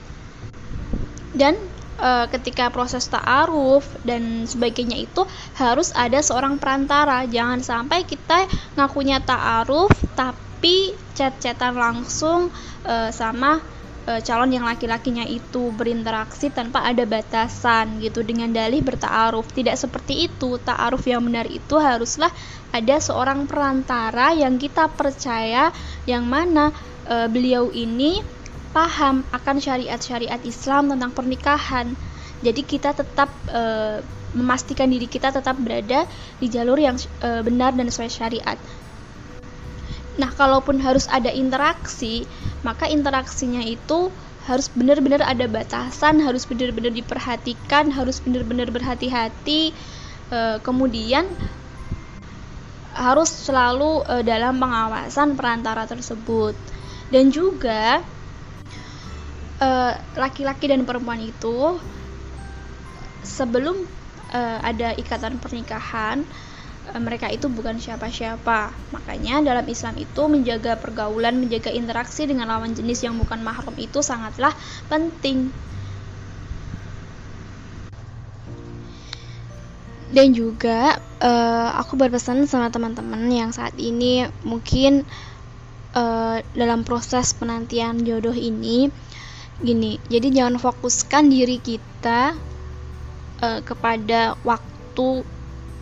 Dan 1.34 1.58
e, 1.98 2.10
ketika 2.30 2.70
proses 2.70 3.10
ta'aruf 3.10 3.84
dan 4.06 4.46
sebagainya 4.46 5.02
itu 5.02 5.26
harus 5.58 5.90
ada 5.94 6.22
seorang 6.22 6.56
perantara. 6.62 7.26
Jangan 7.26 7.60
sampai 7.60 8.06
kita 8.06 8.46
ngakunya 8.78 9.18
ta'aruf 9.18 9.90
tapi 10.14 10.94
chat-chatan 11.18 11.74
langsung 11.74 12.48
e, 12.86 13.10
sama 13.10 13.74
e, 14.04 14.20
calon 14.22 14.52
yang 14.52 14.68
laki-lakinya 14.68 15.24
itu 15.24 15.72
berinteraksi 15.72 16.52
tanpa 16.52 16.84
ada 16.84 17.02
batasan 17.08 17.98
gitu 18.04 18.20
dengan 18.20 18.52
dalih 18.52 18.84
bertaaruf. 18.84 19.48
Tidak 19.50 19.74
seperti 19.74 20.28
itu. 20.30 20.60
Ta'aruf 20.60 21.04
yang 21.08 21.24
benar 21.24 21.48
itu 21.48 21.76
haruslah 21.80 22.30
ada 22.70 22.96
seorang 23.00 23.48
perantara 23.48 24.36
yang 24.36 24.60
kita 24.60 24.92
percaya 24.92 25.72
yang 26.04 26.28
mana 26.28 26.70
e, 27.08 27.26
beliau 27.28 27.72
ini 27.72 28.20
paham 28.74 29.22
akan 29.30 29.56
syariat-syariat 29.62 30.42
Islam 30.44 30.92
tentang 30.92 31.12
pernikahan. 31.14 31.94
Jadi 32.44 32.60
kita 32.66 32.92
tetap 32.92 33.32
e, 33.48 33.62
memastikan 34.34 34.90
diri 34.90 35.06
kita 35.06 35.30
tetap 35.30 35.54
berada 35.56 36.04
di 36.42 36.46
jalur 36.50 36.76
yang 36.76 36.98
e, 36.98 37.40
benar 37.40 37.72
dan 37.72 37.88
sesuai 37.88 38.10
syariat. 38.10 38.58
Nah, 40.14 40.30
kalaupun 40.30 40.78
harus 40.78 41.10
ada 41.10 41.30
interaksi, 41.30 42.22
maka 42.64 42.88
interaksinya 42.88 43.60
itu 43.60 44.08
harus 44.44 44.68
benar-benar 44.72 45.24
ada 45.24 45.44
batasan, 45.48 46.20
harus 46.20 46.44
benar-benar 46.48 46.92
diperhatikan, 46.92 47.92
harus 47.92 48.20
benar-benar 48.20 48.68
berhati-hati. 48.72 49.72
E, 50.28 50.38
kemudian 50.60 51.28
harus 52.92 53.28
selalu 53.28 54.04
e, 54.04 54.14
dalam 54.24 54.56
pengawasan 54.60 55.36
perantara 55.36 55.84
tersebut. 55.88 56.56
Dan 57.12 57.28
juga 57.28 58.00
laki-laki 60.12 60.68
dan 60.68 60.84
perempuan 60.84 61.24
itu 61.24 61.80
sebelum 63.24 63.80
e, 64.28 64.40
ada 64.60 64.92
ikatan 64.92 65.40
pernikahan 65.40 66.20
mereka 67.02 67.26
itu 67.26 67.50
bukan 67.50 67.78
siapa-siapa. 67.78 68.70
Makanya 68.94 69.42
dalam 69.42 69.66
Islam 69.66 69.98
itu 69.98 70.22
menjaga 70.30 70.78
pergaulan, 70.78 71.42
menjaga 71.42 71.74
interaksi 71.74 72.26
dengan 72.30 72.46
lawan 72.46 72.74
jenis 72.74 73.02
yang 73.02 73.18
bukan 73.18 73.42
mahram 73.42 73.74
itu 73.74 73.98
sangatlah 73.98 74.54
penting. 74.86 75.50
Dan 80.14 80.30
juga 80.30 80.94
uh, 81.18 81.68
aku 81.82 81.98
berpesan 81.98 82.46
sama 82.46 82.70
teman-teman 82.70 83.26
yang 83.26 83.50
saat 83.50 83.74
ini 83.74 84.30
mungkin 84.46 85.02
uh, 85.98 86.38
dalam 86.54 86.86
proses 86.86 87.34
penantian 87.34 88.06
jodoh 88.06 88.34
ini 88.34 88.94
gini. 89.58 89.98
Jadi 90.06 90.30
jangan 90.30 90.62
fokuskan 90.62 91.26
diri 91.26 91.58
kita 91.58 92.38
uh, 93.42 93.60
kepada 93.66 94.38
waktu 94.46 95.26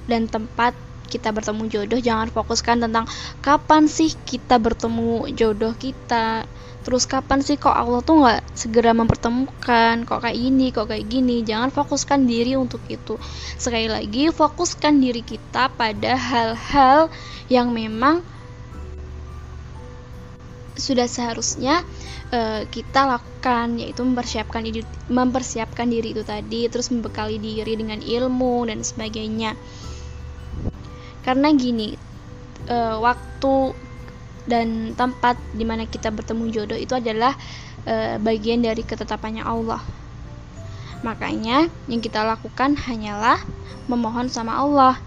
dan 0.09 0.33
tempat 0.33 0.73
kita 1.13 1.29
bertemu 1.29 1.69
jodoh 1.69 2.01
jangan 2.01 2.33
fokuskan 2.33 2.89
tentang 2.89 3.05
kapan 3.45 3.85
sih 3.85 4.17
kita 4.25 4.57
bertemu 4.57 5.29
jodoh 5.37 5.77
kita. 5.77 6.49
Terus 6.83 7.07
kapan 7.07 7.45
sih 7.47 7.55
kok 7.55 7.71
Allah 7.71 8.03
tuh 8.03 8.27
nggak 8.27 8.43
segera 8.59 8.91
mempertemukan 8.91 10.03
kok 10.03 10.19
kayak 10.19 10.35
ini 10.35 10.75
kok 10.75 10.91
kayak 10.91 11.07
gini. 11.07 11.47
Jangan 11.47 11.71
fokuskan 11.71 12.27
diri 12.27 12.59
untuk 12.59 12.83
itu. 12.91 13.21
Sekali 13.55 13.87
lagi 13.87 14.33
fokuskan 14.35 14.99
diri 14.99 15.23
kita 15.23 15.71
pada 15.71 16.19
hal-hal 16.19 17.07
yang 17.47 17.71
memang 17.71 18.27
sudah 20.73 21.07
seharusnya 21.07 21.87
uh, 22.35 22.67
kita 22.67 23.07
lakukan 23.07 23.79
yaitu 23.79 24.03
mempersiapkan 24.03 24.67
diri 24.67 24.83
mempersiapkan 25.07 25.87
diri 25.87 26.19
itu 26.19 26.27
tadi. 26.27 26.67
Terus 26.67 26.91
membekali 26.91 27.39
diri 27.39 27.79
dengan 27.79 28.03
ilmu 28.03 28.67
dan 28.67 28.83
sebagainya 28.83 29.55
karena 31.23 31.55
gini 31.55 31.95
e, 32.67 32.77
waktu 32.99 33.55
dan 34.47 34.93
tempat 34.99 35.39
di 35.55 35.63
mana 35.63 35.87
kita 35.87 36.11
bertemu 36.11 36.51
jodoh 36.51 36.79
itu 36.79 36.95
adalah 36.99 37.35
e, 37.87 38.19
bagian 38.19 38.63
dari 38.63 38.83
ketetapannya 38.83 39.47
Allah. 39.47 39.83
Makanya 41.03 41.67
yang 41.91 42.03
kita 42.03 42.23
lakukan 42.23 42.79
hanyalah 42.79 43.39
memohon 43.91 44.31
sama 44.31 44.59
Allah 44.59 44.99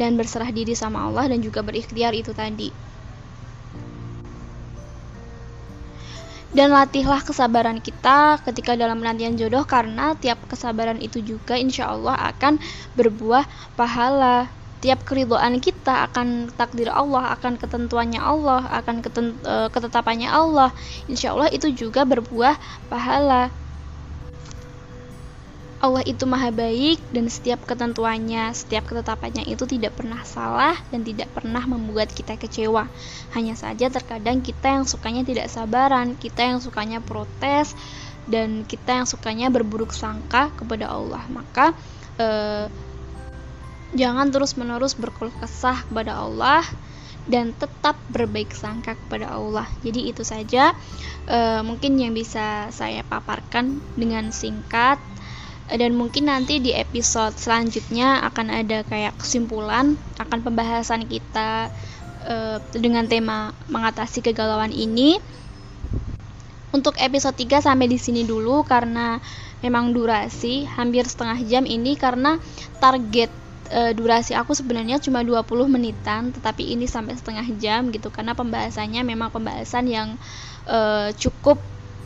dan 0.00 0.16
berserah 0.16 0.48
diri 0.48 0.72
sama 0.72 1.04
Allah 1.08 1.28
dan 1.28 1.44
juga 1.44 1.60
berikhtiar 1.60 2.16
itu 2.16 2.32
tadi. 2.32 2.72
Dan 6.52 6.68
latihlah 6.68 7.24
kesabaran 7.24 7.80
kita 7.80 8.36
ketika 8.44 8.76
dalam 8.76 9.00
penantian 9.00 9.40
jodoh 9.40 9.64
karena 9.64 10.12
tiap 10.20 10.36
kesabaran 10.52 11.00
itu 11.00 11.24
juga 11.24 11.56
insya 11.56 11.88
Allah 11.88 12.12
akan 12.28 12.60
berbuah 12.92 13.48
pahala 13.72 14.52
tiap 14.82 15.06
keridoan 15.06 15.62
kita 15.62 16.10
akan 16.10 16.50
takdir 16.58 16.90
Allah, 16.90 17.38
akan 17.38 17.54
ketentuannya 17.54 18.18
Allah, 18.18 18.66
akan 18.82 18.98
e, 18.98 19.54
ketetapannya 19.70 20.26
Allah. 20.26 20.74
Insya 21.06 21.32
Allah 21.38 21.48
itu 21.54 21.70
juga 21.70 22.02
berbuah 22.02 22.58
pahala. 22.90 23.54
Allah 25.82 26.02
itu 26.06 26.22
maha 26.30 26.54
baik 26.54 27.02
dan 27.10 27.26
setiap 27.26 27.66
ketentuannya, 27.66 28.54
setiap 28.54 28.86
ketetapannya 28.86 29.42
itu 29.50 29.66
tidak 29.66 29.98
pernah 29.98 30.22
salah 30.22 30.78
dan 30.94 31.02
tidak 31.02 31.26
pernah 31.34 31.62
membuat 31.66 32.10
kita 32.14 32.38
kecewa. 32.38 32.86
Hanya 33.34 33.58
saja 33.58 33.90
terkadang 33.90 34.46
kita 34.46 34.78
yang 34.78 34.86
sukanya 34.86 35.26
tidak 35.26 35.50
sabaran, 35.50 36.14
kita 36.14 36.54
yang 36.54 36.62
sukanya 36.62 37.02
protes 37.02 37.74
dan 38.30 38.62
kita 38.62 39.02
yang 39.02 39.06
sukanya 39.10 39.50
berburuk 39.50 39.90
sangka 39.90 40.54
kepada 40.54 40.86
Allah. 40.86 41.26
Maka 41.26 41.74
eh, 42.22 42.70
Jangan 43.92 44.32
terus-menerus 44.32 44.96
berkeluh 44.96 45.34
kesah 45.36 45.84
kepada 45.84 46.16
Allah 46.16 46.64
dan 47.28 47.54
tetap 47.54 47.94
berbaik 48.10 48.50
sangka 48.50 48.98
kepada 48.98 49.30
Allah. 49.30 49.68
Jadi 49.84 50.10
itu 50.10 50.24
saja 50.26 50.74
e, 51.28 51.60
mungkin 51.62 52.00
yang 52.00 52.16
bisa 52.16 52.72
saya 52.74 53.06
paparkan 53.06 53.78
dengan 53.94 54.34
singkat 54.34 54.98
dan 55.70 55.94
mungkin 55.94 56.28
nanti 56.28 56.58
di 56.58 56.74
episode 56.74 57.38
selanjutnya 57.38 58.26
akan 58.26 58.64
ada 58.64 58.82
kayak 58.84 59.16
kesimpulan 59.16 59.94
akan 60.18 60.40
pembahasan 60.42 61.06
kita 61.06 61.70
e, 62.26 62.36
dengan 62.74 63.06
tema 63.06 63.54
mengatasi 63.70 64.24
kegalauan 64.24 64.74
ini. 64.74 65.20
Untuk 66.72 66.96
episode 66.96 67.36
3 67.36 67.68
sampai 67.68 67.84
di 67.84 68.00
sini 68.00 68.24
dulu 68.24 68.64
karena 68.64 69.20
memang 69.60 69.92
durasi 69.92 70.64
hampir 70.64 71.04
setengah 71.04 71.44
jam 71.44 71.68
ini 71.68 72.00
karena 72.00 72.40
target 72.80 73.41
e, 73.72 73.96
durasi 73.96 74.36
aku 74.36 74.52
sebenarnya 74.52 75.00
cuma 75.00 75.24
20 75.24 75.48
menitan 75.66 76.28
tetapi 76.30 76.76
ini 76.76 76.84
sampai 76.84 77.16
setengah 77.16 77.46
jam 77.56 77.88
gitu 77.88 78.12
karena 78.12 78.36
pembahasannya 78.36 79.00
memang 79.00 79.32
pembahasan 79.32 79.88
yang 79.88 80.08
e, 80.68 81.10
cukup 81.16 81.56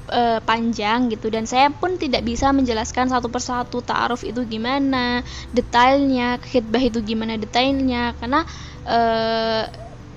e, 0.09 0.39
panjang 0.47 1.11
gitu. 1.11 1.27
Dan 1.29 1.45
saya 1.45 1.69
pun 1.75 1.99
tidak 1.99 2.23
bisa 2.23 2.55
menjelaskan 2.55 3.11
satu 3.11 3.27
persatu 3.27 3.83
ta'aruf 3.83 4.23
itu 4.23 4.47
gimana 4.47 5.27
detailnya 5.51 6.39
khidbah 6.39 6.83
itu 6.83 7.03
gimana 7.03 7.35
detailnya 7.35 8.15
karena 8.23 8.47
e, 8.87 8.99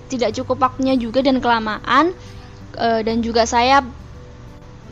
tidak 0.10 0.34
cukup 0.38 0.58
waktunya 0.62 0.98
juga 0.98 1.26
dan 1.26 1.42
kelamaan 1.42 2.14
e, 2.78 2.88
dan 3.02 3.26
juga 3.26 3.50
saya 3.50 3.82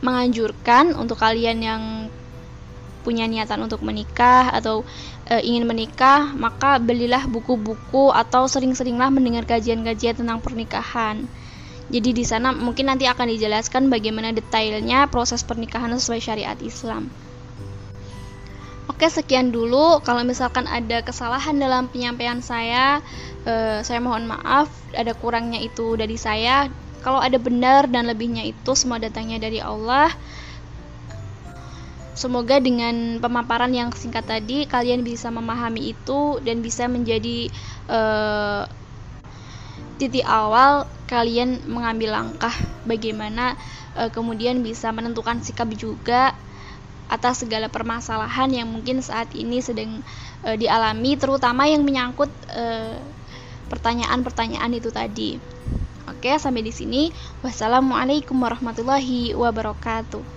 menganjurkan 0.01 0.93
untuk 0.93 1.17
kalian 1.17 1.57
yang 1.61 1.83
punya 3.01 3.23
niatan 3.23 3.63
untuk 3.63 3.81
menikah 3.87 4.51
atau 4.51 4.83
e, 5.27 5.35
ingin 5.43 5.67
menikah, 5.67 6.31
maka 6.33 6.79
belilah 6.79 7.27
buku-buku 7.27 8.09
atau 8.15 8.47
sering-seringlah 8.47 9.11
mendengar 9.11 9.43
kajian-kajian 9.43 10.23
tentang 10.23 10.39
pernikahan. 10.39 11.27
Jadi 11.87 12.11
di 12.11 12.23
sana 12.27 12.51
mungkin 12.51 12.91
nanti 12.91 13.07
akan 13.07 13.31
dijelaskan 13.31 13.87
bagaimana 13.87 14.35
detailnya 14.35 15.07
proses 15.07 15.43
pernikahan 15.47 15.91
sesuai 15.95 16.19
syariat 16.19 16.59
Islam. 16.59 17.07
Oke, 18.97 19.07
sekian 19.07 19.53
dulu. 19.53 20.01
Kalau 20.03 20.25
misalkan 20.25 20.65
ada 20.67 21.05
kesalahan 21.05 21.55
dalam 21.55 21.85
penyampaian 21.87 22.41
saya, 22.41 22.99
eh, 23.45 23.79
saya 23.85 23.99
mohon 24.01 24.25
maaf. 24.25 24.67
Ada 24.91 25.15
kurangnya 25.15 25.61
itu 25.61 25.95
dari 25.95 26.17
saya. 26.17 26.67
Kalau 27.05 27.21
ada 27.21 27.37
benar 27.37 27.87
dan 27.87 28.09
lebihnya 28.09 28.43
itu 28.43 28.73
semua 28.73 28.99
datangnya 28.99 29.37
dari 29.37 29.61
Allah. 29.61 30.11
Semoga 32.17 32.57
dengan 32.57 33.21
pemaparan 33.21 33.69
yang 33.69 33.93
singkat 33.93 34.25
tadi 34.25 34.65
kalian 34.65 35.05
bisa 35.05 35.29
memahami 35.29 35.93
itu 35.93 36.41
dan 36.41 36.65
bisa 36.65 36.89
menjadi 36.89 37.53
uh, 37.85 38.65
titik 40.01 40.25
awal 40.25 40.89
kalian 41.05 41.61
mengambil 41.69 42.17
langkah 42.17 42.53
bagaimana 42.89 43.53
uh, 43.93 44.09
kemudian 44.09 44.65
bisa 44.65 44.89
menentukan 44.89 45.45
sikap 45.45 45.69
juga 45.77 46.33
atas 47.05 47.45
segala 47.45 47.69
permasalahan 47.69 48.49
yang 48.49 48.65
mungkin 48.65 49.05
saat 49.05 49.29
ini 49.37 49.61
sedang 49.61 50.01
uh, 50.41 50.57
dialami 50.57 51.21
terutama 51.21 51.69
yang 51.69 51.85
menyangkut 51.85 52.33
pertanyaan-pertanyaan 53.69 54.73
itu 54.73 54.89
tadi. 54.89 55.37
Oke, 56.09 56.33
sampai 56.39 56.65
di 56.65 56.73
sini. 56.73 57.13
Wassalamualaikum 57.45 58.39
warahmatullahi 58.41 59.37
wabarakatuh. 59.37 60.36